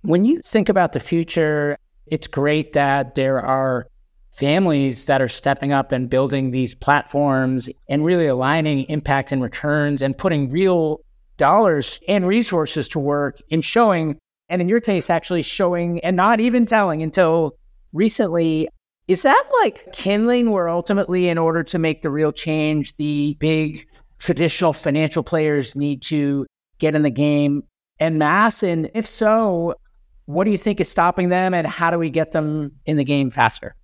[0.03, 3.87] When you think about the future, it's great that there are
[4.37, 10.01] families that are stepping up and building these platforms and really aligning impact and returns
[10.01, 11.01] and putting real
[11.37, 14.17] dollars and resources to work in showing,
[14.49, 17.57] and in your case, actually showing and not even telling until
[17.93, 18.69] recently.
[19.07, 23.87] Is that like kindling where ultimately, in order to make the real change, the big
[24.19, 26.45] traditional financial players need to
[26.77, 27.63] get in the game
[27.99, 28.63] en masse?
[28.63, 29.75] And if so,
[30.25, 33.05] what do you think is stopping them and how do we get them in the
[33.05, 33.75] game faster?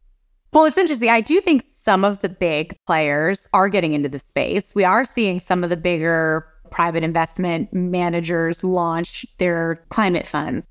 [0.53, 1.09] Well, it's interesting.
[1.09, 4.75] I do think some of the big players are getting into the space.
[4.75, 10.67] We are seeing some of the bigger private investment managers launch their climate funds.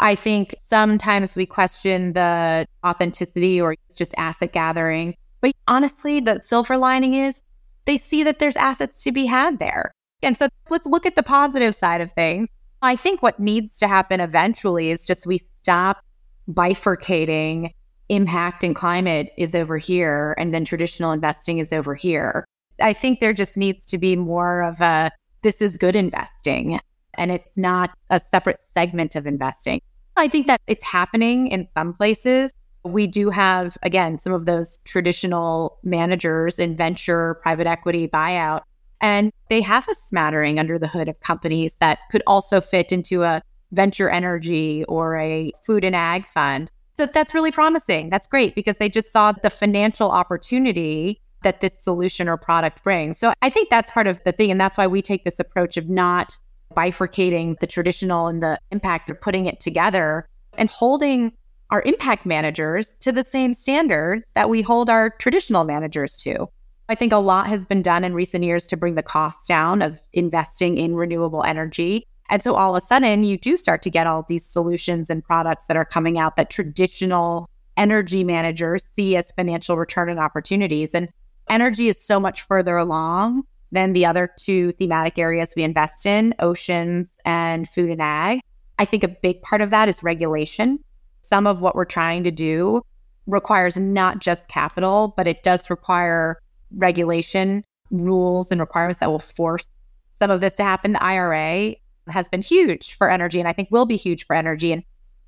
[0.00, 5.14] I think sometimes we question the authenticity or just asset gathering.
[5.40, 7.42] But honestly, the silver lining is
[7.86, 9.92] they see that there's assets to be had there.
[10.22, 12.48] And so let's look at the positive side of things.
[12.82, 16.04] I think what needs to happen eventually is just we stop
[16.50, 17.70] bifurcating
[18.08, 22.44] impact and climate is over here and then traditional investing is over here.
[22.80, 25.10] I think there just needs to be more of a
[25.42, 26.78] this is good investing
[27.14, 29.80] and it's not a separate segment of investing.
[30.16, 32.52] I think that it's happening in some places.
[32.84, 38.62] We do have, again, some of those traditional managers in venture, private equity, buyout,
[39.00, 43.22] and they have a smattering under the hood of companies that could also fit into
[43.22, 43.42] a
[43.72, 46.70] venture energy or a food and ag fund.
[46.96, 48.10] So that's really promising.
[48.10, 53.18] That's great because they just saw the financial opportunity that this solution or product brings.
[53.18, 54.50] So I think that's part of the thing.
[54.50, 56.36] And that's why we take this approach of not
[56.74, 60.26] bifurcating the traditional and the impact or putting it together
[60.56, 61.32] and holding
[61.70, 66.46] our impact managers to the same standards that we hold our traditional managers to.
[66.88, 69.80] I think a lot has been done in recent years to bring the costs down
[69.80, 72.06] of investing in renewable energy.
[72.32, 75.22] And so all of a sudden, you do start to get all these solutions and
[75.22, 80.94] products that are coming out that traditional energy managers see as financial returning opportunities.
[80.94, 81.10] And
[81.50, 86.34] energy is so much further along than the other two thematic areas we invest in
[86.38, 88.40] oceans and food and ag.
[88.78, 90.78] I think a big part of that is regulation.
[91.20, 92.80] Some of what we're trying to do
[93.26, 96.40] requires not just capital, but it does require
[96.78, 99.68] regulation, rules, and requirements that will force
[100.10, 100.94] some of this to happen.
[100.94, 101.74] The IRA
[102.08, 104.72] has been huge for energy, and I think will be huge for energy.
[104.72, 104.82] And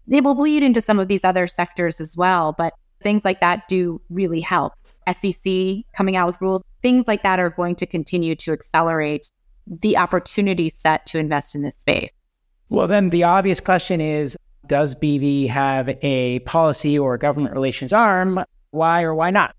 [0.06, 2.52] they will bleed into some of these other sectors as well.
[2.52, 4.72] But things like that do really help.
[5.12, 9.30] SEC coming out with rules, things like that are going to continue to accelerate
[9.66, 12.10] the opportunity set to invest in this space.
[12.68, 18.42] Well, then the obvious question is Does BV have a policy or government relations arm?
[18.70, 19.54] Why or why not?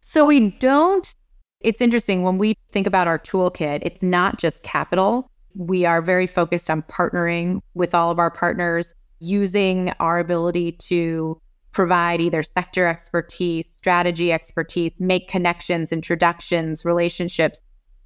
[0.00, 1.14] So we don't.
[1.60, 5.30] It's interesting when we think about our toolkit, it's not just capital.
[5.54, 11.40] We are very focused on partnering with all of our partners, using our ability to
[11.70, 17.62] provide either sector expertise, strategy expertise, make connections, introductions, relationships,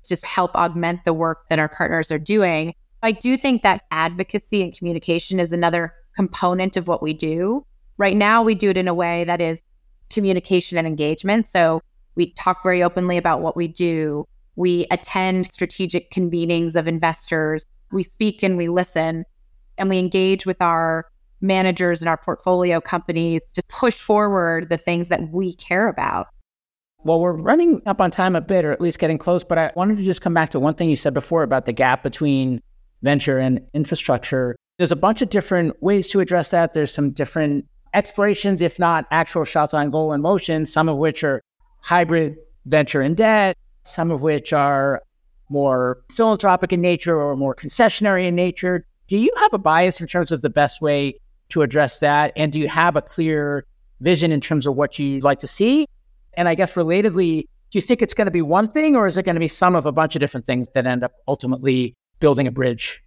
[0.06, 2.74] just help augment the work that our partners are doing.
[3.02, 7.64] I do think that advocacy and communication is another component of what we do.
[7.96, 9.62] Right now, we do it in a way that is
[10.10, 11.46] communication and engagement.
[11.46, 11.82] So
[12.14, 14.26] we talk very openly about what we do.
[14.58, 17.64] We attend strategic convenings of investors.
[17.92, 19.24] We speak and we listen
[19.78, 21.06] and we engage with our
[21.40, 26.26] managers and our portfolio companies to push forward the things that we care about.
[27.04, 29.70] Well, we're running up on time a bit, or at least getting close, but I
[29.76, 32.60] wanted to just come back to one thing you said before about the gap between
[33.02, 34.56] venture and infrastructure.
[34.76, 36.72] There's a bunch of different ways to address that.
[36.72, 41.22] There's some different explorations, if not actual shots on goal in motion, some of which
[41.22, 41.40] are
[41.82, 43.56] hybrid venture and debt,
[43.88, 45.02] some of which are
[45.48, 48.84] more philanthropic in nature or more concessionary in nature.
[49.06, 51.18] Do you have a bias in terms of the best way
[51.50, 52.32] to address that?
[52.36, 53.64] And do you have a clear
[54.00, 55.86] vision in terms of what you'd like to see?
[56.34, 59.16] And I guess relatedly, do you think it's going to be one thing or is
[59.16, 61.94] it going to be some of a bunch of different things that end up ultimately
[62.20, 63.02] building a bridge?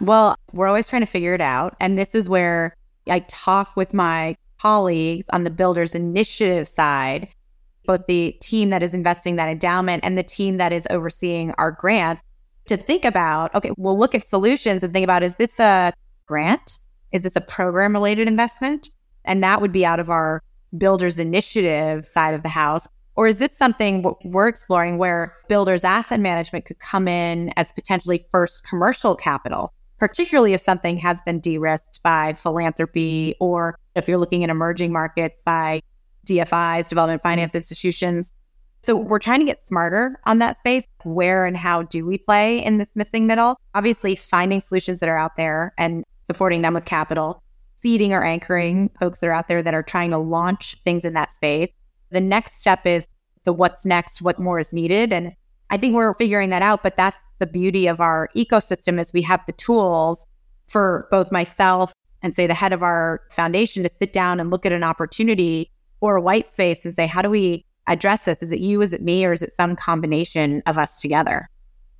[0.00, 1.76] Well, we're always trying to figure it out.
[1.80, 2.74] And this is where
[3.08, 7.28] I talk with my colleagues on the Builders Initiative side,
[7.86, 11.72] both the team that is investing that endowment and the team that is overseeing our
[11.72, 12.22] grants
[12.66, 15.92] to think about okay, we'll look at solutions and think about is this a
[16.26, 16.78] grant?
[17.12, 18.88] Is this a program related investment?
[19.24, 20.40] And that would be out of our
[20.76, 22.88] builders initiative side of the house.
[23.16, 28.24] Or is this something we're exploring where builders asset management could come in as potentially
[28.30, 34.18] first commercial capital, particularly if something has been de risked by philanthropy or if you're
[34.18, 35.80] looking at emerging markets by
[36.26, 37.28] DFIs, development mm-hmm.
[37.28, 38.32] finance institutions.
[38.82, 40.86] So we're trying to get smarter on that space.
[41.04, 43.56] Where and how do we play in this missing middle?
[43.74, 47.42] Obviously, finding solutions that are out there and supporting them with capital,
[47.76, 48.98] seeding or anchoring mm-hmm.
[48.98, 51.72] folks that are out there that are trying to launch things in that space.
[52.10, 53.06] The next step is
[53.44, 55.12] the what's next, what more is needed.
[55.12, 55.34] And
[55.70, 59.22] I think we're figuring that out, but that's the beauty of our ecosystem is we
[59.22, 60.26] have the tools
[60.68, 61.92] for both myself
[62.22, 65.70] and say the head of our foundation to sit down and look at an opportunity
[66.00, 68.42] or white space and say, how do we address this?
[68.42, 68.82] Is it you?
[68.82, 69.24] Is it me?
[69.24, 71.48] Or is it some combination of us together?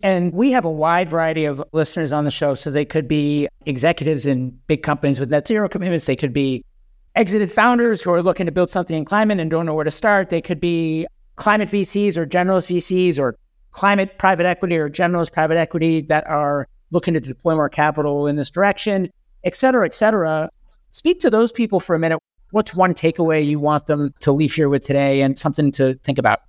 [0.02, 2.54] And we have a wide variety of listeners on the show.
[2.54, 6.06] So they could be executives in big companies with net zero commitments.
[6.06, 6.64] They could be
[7.14, 9.90] exited founders who are looking to build something in climate and don't know where to
[9.90, 10.30] start.
[10.30, 13.36] They could be climate VCs or generalist VCs or
[13.72, 18.36] climate private equity or generalist private equity that are looking to deploy more capital in
[18.36, 19.10] this direction,
[19.44, 20.48] et cetera, et cetera.
[20.92, 22.18] Speak to those people for a minute.
[22.50, 26.18] What's one takeaway you want them to leave here with today and something to think
[26.18, 26.40] about?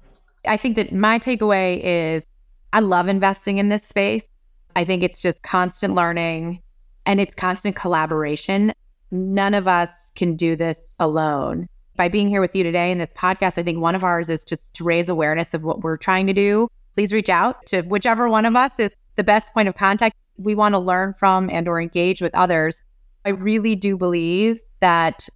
[0.48, 2.26] I think that my takeaway is
[2.74, 4.28] I love investing in this space.
[4.76, 6.62] I think it's just constant learning
[7.06, 8.74] and it's constant collaboration.
[9.12, 11.68] None of us can do this alone.
[11.98, 14.44] By being here with you today in this podcast, I think one of ours is
[14.44, 16.68] just to raise awareness of what we're trying to do.
[16.94, 20.56] Please reach out to whichever one of us is the best point of contact we
[20.56, 22.86] want to learn from and or engage with others.
[23.26, 25.28] I really do believe that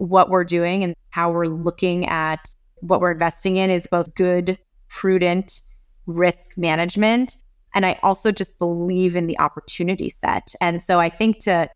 [0.00, 2.48] what we're doing and how we're looking at
[2.80, 5.60] what we're investing in is both good, prudent
[6.06, 7.36] risk management.
[7.74, 10.54] And I also just believe in the opportunity set.
[10.62, 11.68] And so I think to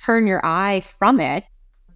[0.00, 1.44] turn your eye from it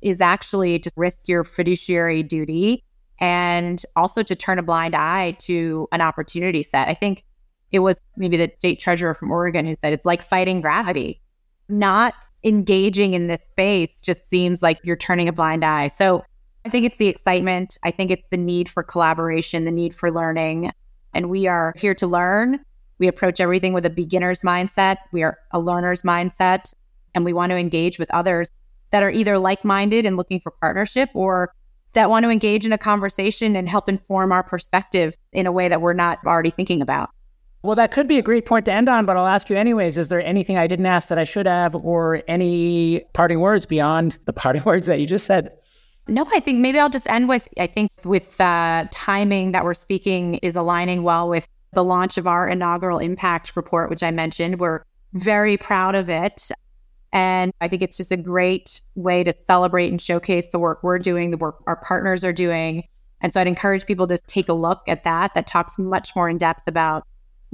[0.03, 2.83] is actually to risk your fiduciary duty
[3.21, 6.89] and also to turn a blind eye to an opportunity set.
[6.89, 7.25] I think
[7.71, 11.23] it was maybe the state treasurer from Oregon who said it's like fighting gravity.
[11.69, 12.15] Not
[12.47, 15.89] engaging in this space just seems like you're turning a blind eye.
[15.89, 16.25] So
[16.65, 17.77] I think it's the excitement.
[17.83, 20.71] I think it's the need for collaboration, the need for learning.
[21.13, 22.61] And we are here to learn.
[22.99, 24.99] We approach everything with a beginner's mindset.
[25.13, 26.73] We are a learner's mindset.
[27.15, 28.51] And we want to engage with others
[28.91, 31.53] that are either like minded and looking for partnership or
[31.95, 35.67] that want to engage in a conversation and help inform our perspective in a way
[35.67, 37.11] that we're not already thinking about.
[37.67, 39.99] Well, that could be a great point to end on, but I'll ask you anyways.
[39.99, 44.19] Is there anything I didn't ask that I should have, or any parting words beyond
[44.25, 45.51] the parting words that you just said?
[46.07, 49.75] No, I think maybe I'll just end with I think with uh, timing that we're
[49.75, 54.61] speaking is aligning well with the launch of our inaugural impact report, which I mentioned.
[54.61, 56.53] We're very proud of it.
[57.13, 61.01] And I think it's just a great way to celebrate and showcase the work we're
[61.01, 62.85] doing, the work our partners are doing.
[63.21, 65.35] And so I'd encourage people to take a look at that.
[65.35, 67.05] That talks much more in depth about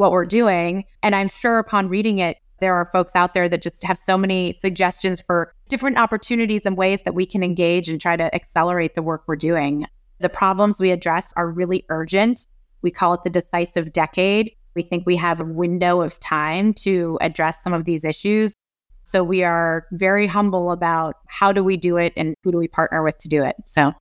[0.03, 0.85] what we're doing.
[1.05, 4.19] And I'm sure upon reading it, there are folks out there that just have so
[4.19, 8.97] many suggestions for different opportunities and ways that we can engage and try to accelerate
[8.97, 9.87] the work we're doing.
[10.19, 12.49] The problems we address are really urgent.
[12.83, 14.51] We call it the decisive decade.
[14.75, 18.57] We think we have a window of time to address some of these issues.
[19.05, 22.67] So we are very humble about how do we do it and who do we
[22.67, 23.55] partner with to do it.
[23.67, 23.93] So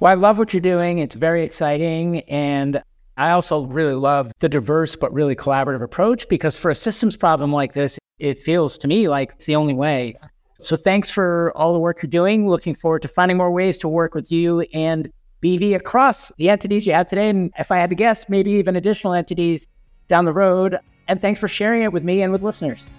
[0.00, 0.98] well, I love what you're doing.
[0.98, 2.20] It's very exciting.
[2.20, 2.82] And
[3.20, 7.52] I also really love the diverse but really collaborative approach because for a systems problem
[7.52, 10.14] like this, it feels to me like it's the only way.
[10.58, 12.48] So thanks for all the work you're doing.
[12.48, 15.12] Looking forward to finding more ways to work with you and
[15.42, 17.28] BV across the entities you have today.
[17.28, 19.68] And if I had to guess, maybe even additional entities
[20.08, 20.78] down the road.
[21.06, 22.90] And thanks for sharing it with me and with listeners.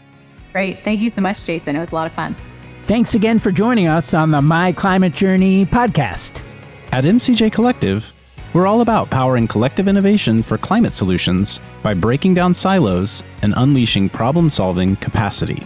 [0.52, 0.84] Great.
[0.84, 1.76] Thank you so much, Jason.
[1.76, 2.36] It was a lot of fun.
[2.84, 6.44] Thanks again for joining us on the My Climate Journey podcast.
[6.92, 8.14] At MCJ Collective,
[8.54, 14.10] we're all about powering collective innovation for climate solutions by breaking down silos and unleashing
[14.10, 15.66] problem solving capacity.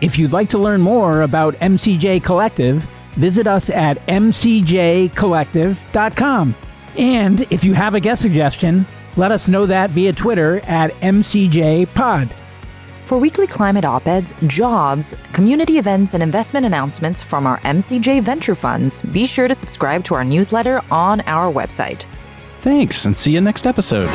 [0.00, 6.54] If you'd like to learn more about MCJ Collective, visit us at mcjcollective.com.
[6.96, 12.30] And if you have a guest suggestion, let us know that via Twitter at MCJPod.
[13.06, 18.56] For weekly climate op eds, jobs, community events, and investment announcements from our MCJ venture
[18.56, 22.06] funds, be sure to subscribe to our newsletter on our website.
[22.58, 24.10] Thanks, and see you next episode.